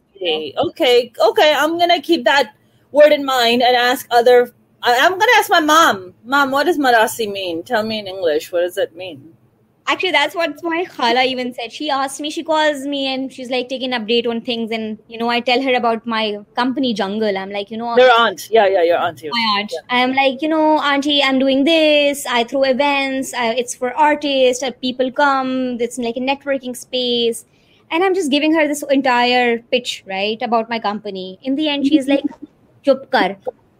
[0.68, 2.54] Okay okay i'm gonna keep that
[2.92, 6.14] word in mind and ask other i'm gonna ask my mom.
[6.24, 7.62] Mom what does marasi mean?
[7.62, 9.34] Tell me in english what does it mean
[9.90, 11.72] actually that's what my khala even said.
[11.72, 15.18] She asked me she calls me and she's like taking update on things and you
[15.18, 16.24] know i tell her about my
[16.60, 17.38] company jungle.
[17.42, 18.48] I'm like you know your aunt.
[18.50, 19.72] Yeah yeah your aunt my aunt.
[19.74, 20.02] Yeah.
[20.02, 22.26] i'm like you know auntie i'm doing this.
[22.26, 23.34] I throw events.
[23.34, 24.62] I, it's for artists.
[24.62, 25.80] Uh, people come.
[25.80, 27.44] It's like a networking space.
[27.90, 31.38] And i'm just giving her this entire pitch right about my company.
[31.42, 32.24] In the end she's like
[32.84, 33.36] chup kar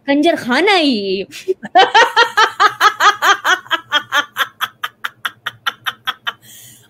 [0.07, 0.77] kanjar khana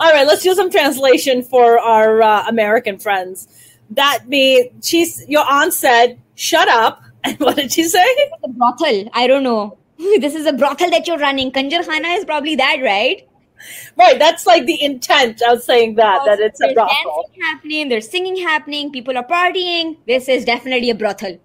[0.01, 3.47] All right, let's do some translation for our uh, American friends.
[3.91, 8.03] That be she's your aunt said, "Shut up." And what did she say?
[8.43, 9.07] A brothel.
[9.13, 9.77] I don't know.
[10.19, 11.51] This is a brothel that you're running.
[11.51, 13.27] Kanjar Khana is probably that, right?
[13.97, 14.17] Right.
[14.19, 17.23] That's like the intent of saying that that it's a there's brothel.
[17.27, 19.97] dancing happening, there's singing happening, people are partying.
[20.07, 21.29] This is definitely a brothel.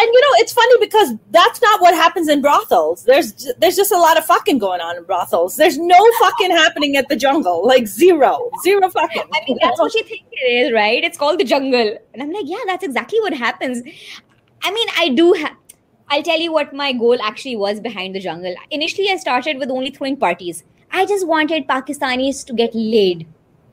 [0.00, 3.04] And you know, it's funny because that's not what happens in brothels.
[3.04, 5.56] There's there's just a lot of fucking going on in brothels.
[5.56, 7.66] There's no fucking happening at the jungle.
[7.66, 9.22] Like zero, zero fucking.
[9.32, 11.02] I mean, that's what you think it is, right?
[11.04, 11.98] It's called the jungle.
[12.14, 13.82] And I'm like, yeah, that's exactly what happens.
[14.62, 15.56] I mean, I do have.
[16.08, 18.54] I'll tell you what my goal actually was behind the jungle.
[18.70, 20.64] Initially, I started with only throwing parties.
[20.92, 23.26] I just wanted Pakistanis to get laid.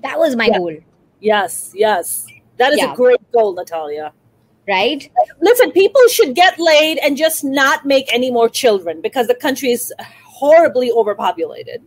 [0.03, 0.57] That was my Yeah.
[0.59, 0.75] goal,
[1.19, 2.93] Yes, yes, that is Yeah.
[2.93, 4.13] a great goal, Natalia.
[4.69, 5.09] right?
[5.39, 9.71] Listen, people should get laid and just not make any more children because the country
[9.71, 9.93] is
[10.25, 11.81] horribly overpopulated.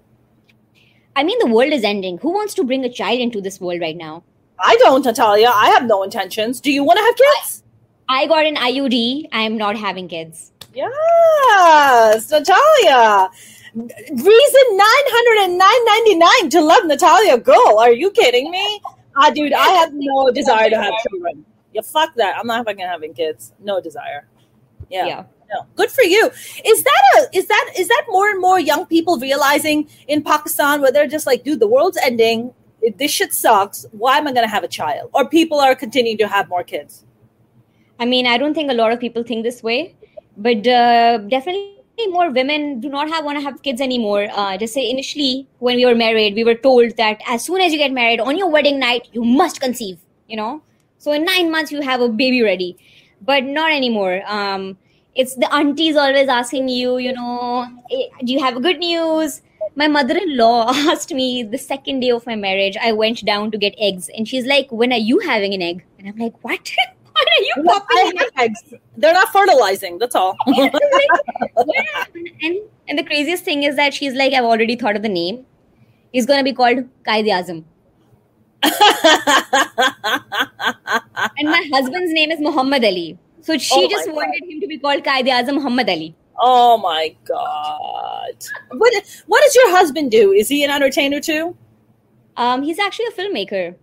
[1.15, 2.17] I mean, the world is ending.
[2.19, 4.23] Who wants to bring a child into this world right now?
[4.59, 5.51] I don't, Natalia.
[5.55, 6.59] I have no intentions.
[6.61, 7.63] Do you want to have kids?
[8.09, 9.29] I got an IUD.
[9.31, 10.51] I am not having kids.
[10.75, 13.29] Yes, Natalia.
[13.75, 17.39] Reason nine hundred and nine ninety nine to love Natalia.
[17.39, 18.81] Girl, are you kidding me?
[19.17, 21.45] Ah, dude, I have no desire to have children.
[21.73, 22.37] Yeah, fuck that.
[22.37, 23.53] I'm not fucking having kids.
[23.61, 24.27] No desire.
[24.89, 25.07] Yeah.
[25.07, 25.25] yeah.
[25.53, 25.67] No.
[25.77, 26.27] Good for you.
[26.65, 30.81] Is that a is that is that more and more young people realizing in Pakistan
[30.81, 32.53] where they're just like, dude, the world's ending.
[32.97, 33.87] This shit sucks.
[33.93, 35.11] Why am I gonna have a child?
[35.13, 37.05] Or people are continuing to have more kids.
[37.99, 39.95] I mean, I don't think a lot of people think this way,
[40.37, 44.29] but uh, definitely more women do not have want to have kids anymore.
[44.33, 47.73] Uh, just say initially when we were married, we were told that as soon as
[47.73, 49.99] you get married on your wedding night, you must conceive.
[50.29, 50.63] You know,
[50.99, 52.77] so in nine months you have a baby ready,
[53.21, 54.23] but not anymore.
[54.27, 54.79] Um,
[55.15, 59.43] it's the aunties always asking you, you know, "Eh, do you have good news?
[59.75, 62.77] My mother-in-law asked me the second day of my marriage.
[62.81, 65.85] I went down to get eggs, and she's like, "When are you having an egg?"
[65.99, 66.73] And I'm like, "What?
[67.21, 68.63] When are you Well, popping I eggs.
[68.97, 69.99] They're not fertilizing.
[69.99, 70.37] That's all.
[70.45, 70.73] what?
[72.43, 72.59] And
[72.89, 75.45] and the craziest thing is that she's like, I've already thought of the name.
[76.13, 77.65] He's gonna be called Qaid Azam.
[81.39, 83.19] And my husband's name is Muhammad Ali.
[83.43, 84.17] So she Oh my just God.
[84.17, 86.15] wanted him to be called Qaid Azam Muhammad Ali.
[86.39, 88.37] oh my god.
[88.83, 88.93] What
[89.27, 90.33] what does your husband do?
[90.33, 91.57] Is he an entertainer too?
[92.37, 93.75] Um, he's actually a filmmaker.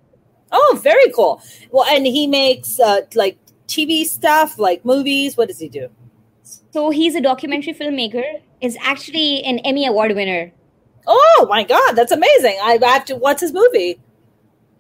[0.52, 1.41] Oh, very cool.
[1.72, 3.38] Well, and he makes uh, like
[3.68, 5.38] TV stuff, like movies.
[5.38, 5.89] What does he do?
[6.72, 8.41] So he's a documentary filmmaker.
[8.60, 10.52] Is actually an Emmy Award winner.
[11.06, 12.58] Oh my god, that's amazing.
[12.62, 13.16] I have to.
[13.16, 14.00] What's his movie?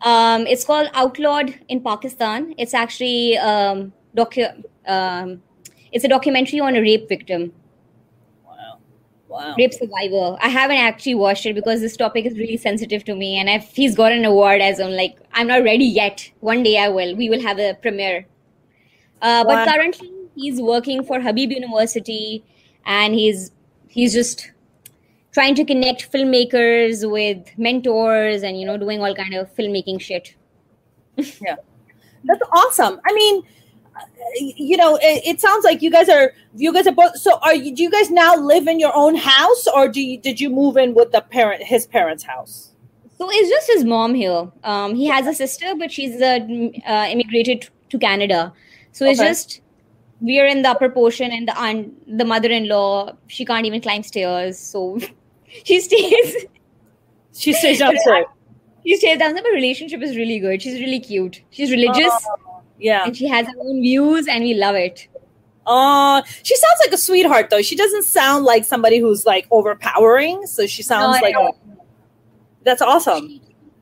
[0.01, 2.53] Um, it's called Outlawed in Pakistan.
[2.57, 5.41] It's actually um, docu- um,
[5.91, 7.53] it's a documentary on a rape victim.
[9.27, 10.37] Wow, rape survivor.
[10.41, 13.75] I haven't actually watched it because this topic is really sensitive to me, and if
[13.75, 16.29] he's got an award, as I'm like, I'm not ready yet.
[16.39, 17.15] One day I will.
[17.15, 18.25] We will have a premiere.
[19.21, 19.65] Uh, Wow.
[19.65, 22.43] But currently, he's working for Habib University,
[22.85, 23.51] and he's
[23.87, 24.51] he's just
[25.31, 30.35] trying to connect filmmakers with mentors, and you know, doing all kind of filmmaking shit.
[31.41, 31.55] Yeah,
[32.23, 32.99] that's awesome.
[33.05, 33.43] I mean,
[34.39, 37.17] you know, it, it sounds like you guys are you guys are both.
[37.17, 37.75] So, are you?
[37.75, 40.77] Do you guys now live in your own house, or do you, did you move
[40.77, 42.71] in with the parent his parents' house?
[43.17, 44.51] So it's just his mom here.
[44.63, 46.39] Um, he has a sister, but she's uh,
[46.87, 48.53] uh, immigrated to Canada.
[48.91, 49.29] So it's Okay.
[49.29, 49.61] just
[50.21, 54.03] we are in the upper portion, and the aunt, the mother-in-law, she can't even climb
[54.03, 54.99] stairs, so
[55.63, 56.45] she stays.
[57.33, 58.25] She stays downstairs.
[58.85, 60.61] She stays downstairs But relationship is really good.
[60.61, 61.41] She's really cute.
[61.51, 63.05] She's religious, Oh, yeah.
[63.05, 65.07] and she has her own views, and we love it.
[65.65, 67.61] Uh, she sounds like a sweetheart, though.
[67.61, 70.45] She doesn't sound like somebody who's like overpowering.
[70.47, 71.51] So she sounds No, like a,
[72.63, 73.41] that's awesome.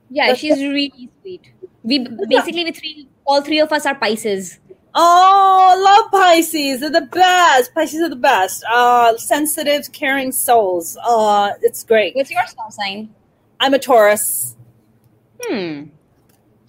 [0.09, 1.51] Yeah, That's- she's really sweet.
[1.83, 4.59] We basically we three, all three of us are Pisces.
[4.95, 6.79] Oh, love Pisces.
[6.79, 7.73] They're the best.
[7.75, 8.63] Pisces are the best.
[8.67, 10.97] Uh, sensitive, caring souls.
[11.03, 12.15] Uh, it's great.
[12.15, 13.13] What's your star sign?
[13.59, 14.55] I'm a Taurus.
[15.43, 15.83] Hmm.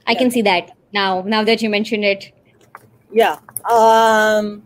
[0.07, 1.23] I can see that now.
[1.35, 2.33] Now that you mentioned it.
[3.13, 3.39] Yeah.
[3.71, 4.63] Um,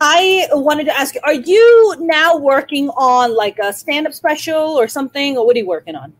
[0.00, 4.88] I wanted to ask you: Are you now working on like a stand-up special or
[4.88, 6.12] something, or what are you working on?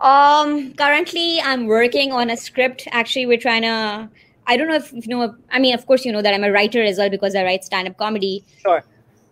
[0.00, 2.88] Um, currently, I'm working on a script.
[2.90, 4.08] Actually, we're trying to.
[4.46, 5.34] I don't know if you know.
[5.50, 7.64] I mean, of course, you know that I'm a writer as well because I write
[7.64, 8.44] stand-up comedy.
[8.62, 8.84] Sure.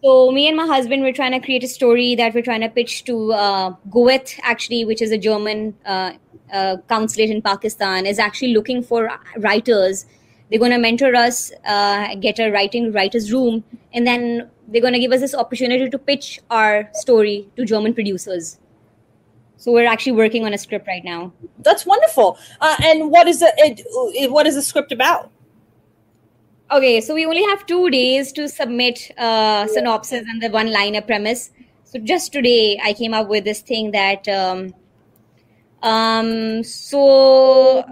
[0.04, 2.68] So me and my husband, we're trying to create a story that we're trying to
[2.68, 6.12] pitch to uh, Goethe, actually, which is a German uh,
[6.52, 10.06] uh, consulate in Pakistan, is actually looking for writers.
[10.50, 14.92] They're going to mentor us, uh, get a writing writers room, and then they're going
[14.92, 18.58] to give us this opportunity to pitch our story to German producers.
[19.56, 21.32] So we're actually working on a script right now.
[21.60, 22.36] That's wonderful.
[22.60, 23.80] Uh, and what is the it,
[24.14, 25.30] it, what is the script about?
[26.70, 31.50] Okay, so we only have two days to submit uh, synopsis and the one-liner premise.
[31.84, 34.74] So just today, I came up with this thing that um,
[35.82, 37.84] 嗯说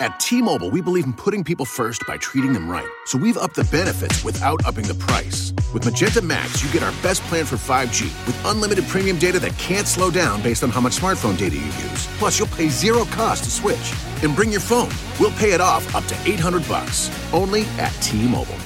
[0.00, 2.88] At T Mobile, we believe in putting people first by treating them right.
[3.06, 5.52] So we've upped the benefits without upping the price.
[5.72, 9.56] With Magenta Max, you get our best plan for 5G with unlimited premium data that
[9.58, 12.06] can't slow down based on how much smartphone data you use.
[12.18, 13.92] Plus, you'll pay zero cost to switch.
[14.22, 14.90] And bring your phone.
[15.20, 17.08] We'll pay it off up to 800 bucks.
[17.32, 18.58] Only at T-Mobile.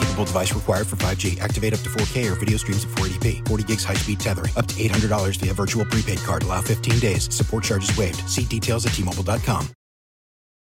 [0.00, 1.38] Capable device required for 5G.
[1.38, 3.46] Activate up to 4K or video streams at 480p.
[3.46, 4.52] 40 gigs high speed tethering.
[4.56, 6.42] Up to $800 via virtual prepaid card.
[6.42, 7.32] Allow 15 days.
[7.32, 8.28] Support charges waived.
[8.28, 9.75] See details at tmobile.com.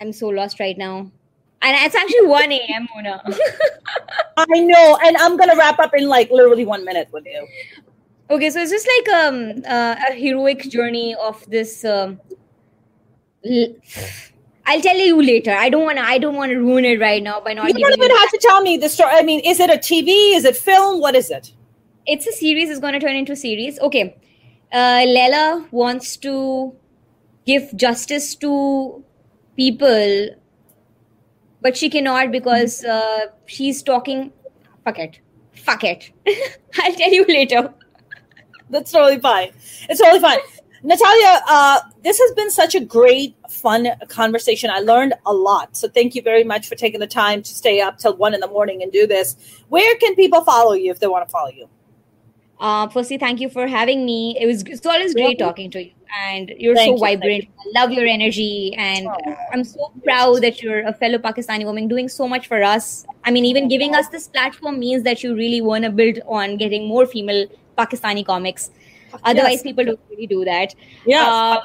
[0.00, 1.10] I'm so lost right now.
[1.62, 2.88] And it's actually 1 a.m.
[2.94, 3.22] Mona.
[4.38, 7.46] I know, and I'm gonna wrap up in like literally one minute with you.
[8.30, 11.84] okay, so it's just like um, uh, a heroic journey of this.
[11.84, 12.20] Um,
[13.44, 13.74] l-
[14.66, 15.50] I'll tell you later.
[15.52, 16.04] I don't want to.
[16.04, 18.16] I don't want to ruin it right now by not You don't even you.
[18.16, 19.10] have to tell me the story.
[19.12, 20.36] I mean, is it a TV?
[20.36, 21.00] Is it film?
[21.00, 21.52] What is it?
[22.06, 22.70] It's a series.
[22.70, 23.78] It's going to turn into a series.
[23.80, 24.16] Okay,
[24.72, 26.74] uh, Lela wants to
[27.46, 29.02] give justice to
[29.58, 30.28] people,
[31.60, 34.32] but she cannot because uh, she's talking.
[34.84, 35.20] Fuck it.
[35.54, 36.12] Fuck it.
[36.78, 37.74] I'll tell you later.
[38.70, 39.50] That's totally fine.
[39.88, 40.38] It's totally fine.
[40.84, 44.70] Natalia, uh, this has been such a great, fun conversation.
[44.70, 45.76] I learned a lot.
[45.76, 48.40] So thank you very much for taking the time to stay up till one in
[48.40, 49.36] the morning and do this.
[49.68, 51.68] Where can people follow you if they want to follow you?
[52.60, 54.36] Uh, firstly, thank you for having me.
[54.40, 55.92] It was it's always great talking to you,
[56.24, 57.44] and you're Thank so you, vibrant.
[57.60, 59.06] I love your energy, and
[59.52, 63.06] I'm so proud that you're a fellow Pakistani woman doing so much for us.
[63.24, 66.56] I mean, even giving us this platform means that you really want to build on
[66.56, 67.46] getting more female
[67.76, 68.70] Pakistani comics.
[69.22, 69.62] Otherwise, Yes.
[69.62, 70.74] people don't really do that.
[71.06, 71.26] Yes.
[71.26, 71.60] Uh,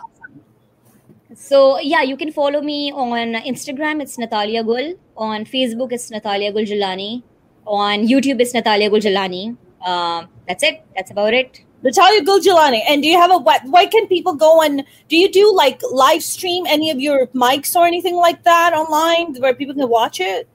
[1.35, 4.01] so yeah, you can follow me on Instagram.
[4.01, 4.93] It's Natalia Gul.
[5.17, 7.23] On Facebook, it's Natalia Gul Jalani.
[7.65, 9.57] On YouTube, it's Natalia Gul Jalani.
[9.83, 10.83] Um, that's it.
[10.95, 11.61] That's about it.
[11.83, 12.81] Natalia Guljilani.
[12.87, 13.61] And do you have a what?
[13.65, 17.75] Why can people go and do you do like live stream any of your mics
[17.75, 20.47] or anything like that online where people can watch it?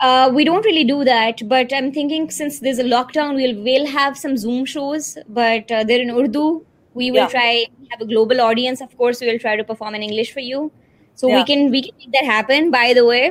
[0.00, 3.86] Uh, we don't really do that, but I'm thinking since there's a lockdown, we'll we'll
[3.86, 6.64] have some Zoom shows, but uh, they're in Urdu.
[6.94, 7.28] We will Yeah.
[7.28, 8.80] try have a global audience.
[8.80, 10.72] Of course, we will try to perform in English for you.
[11.14, 11.36] So Yeah.
[11.38, 12.70] we can we can make that happen.
[12.70, 13.22] By the way,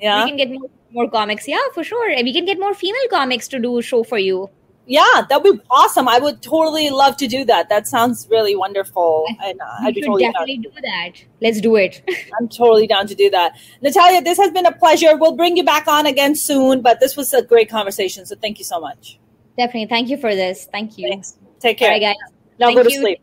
[0.00, 0.24] Yeah.
[0.24, 1.46] we can get more, more comics.
[1.48, 2.10] Yeah, for sure.
[2.10, 4.50] And we can get more female comics to do a show for you.
[4.84, 6.08] Yeah, that'd be awesome.
[6.08, 7.68] I would totally love to do that.
[7.68, 10.32] That sounds really wonderful, and uh, I'd be totally down.
[10.32, 11.12] definitely do that.
[11.40, 12.02] Let's do it.
[12.40, 13.52] I'm totally down to do that.
[13.80, 15.16] Natalia, this has been a pleasure.
[15.16, 18.26] We'll bring you back on again soon, but this was a great conversation.
[18.26, 19.20] So thank you so much.
[19.56, 19.86] definitely.
[19.86, 20.66] Thank you for this.
[20.72, 21.08] Thank you.
[21.10, 21.38] Thanks.
[21.60, 21.98] Take care.
[22.00, 22.16] guys.
[22.58, 23.00] Now Thank go to you.
[23.00, 23.20] sleep.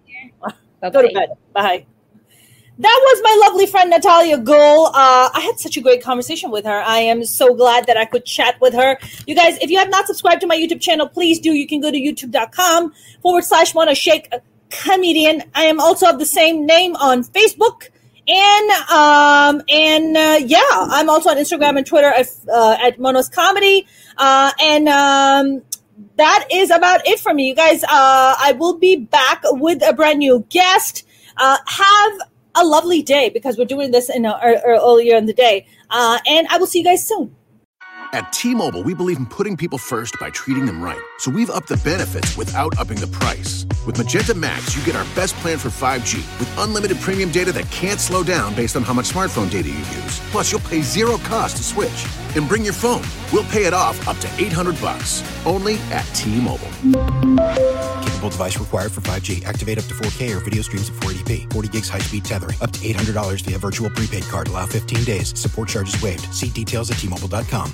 [0.82, 1.30] Go to bed.
[1.54, 1.86] Bye.
[2.80, 4.86] That was my lovely friend Natalia Gul.
[4.88, 6.80] Uh, I had such a great conversation with her.
[6.80, 8.98] I am so glad that I could chat with her.
[9.28, 11.52] You guys, if you have not subscribed to my YouTube channel, please do.
[11.52, 14.32] You can go to youtube.com forward slash Mona Shaikh
[14.70, 15.44] Comedian.
[15.54, 17.90] I am also of the same name on Facebook.
[18.30, 23.28] And um and uh, yeah, I'm also on Instagram and Twitter at, uh, at Mona's
[23.28, 23.88] Comedy.
[24.18, 25.64] Uh, and um,
[26.16, 27.84] that is about it for me, you guys.
[27.84, 31.06] Uh, I will be back with a brand new guest.
[31.36, 32.20] Uh, have
[32.62, 35.66] a lovely day because we're doing this in a, er, er- earlier in the day.
[35.90, 37.36] Uh, and I will see you guys soon.
[38.12, 41.00] At T-Mobile, we believe in putting people first by treating them right.
[41.20, 43.66] So we've upped the benefits without upping the price.
[43.86, 47.70] With Magenta Max, you get our best plan for 5G with unlimited premium data that
[47.70, 50.20] can't slow down based on how much smartphone data you use.
[50.32, 52.06] Plus, you'll pay zero cost to switch.
[52.36, 53.02] And bring your phone.
[53.34, 55.24] We'll pay it off up to 800 bucks.
[55.46, 56.70] Only at T-Mobile.
[58.06, 59.46] Capable device required for 5G.
[59.46, 61.52] Activate up to 4K or video streams at 480p.
[61.52, 62.58] 40 gigs high speed tethering.
[62.62, 64.48] Up to $800 via virtual prepaid card.
[64.48, 65.40] Allow 15 days.
[65.40, 66.32] Support charges waived.
[66.34, 67.74] See details at tmobile.com.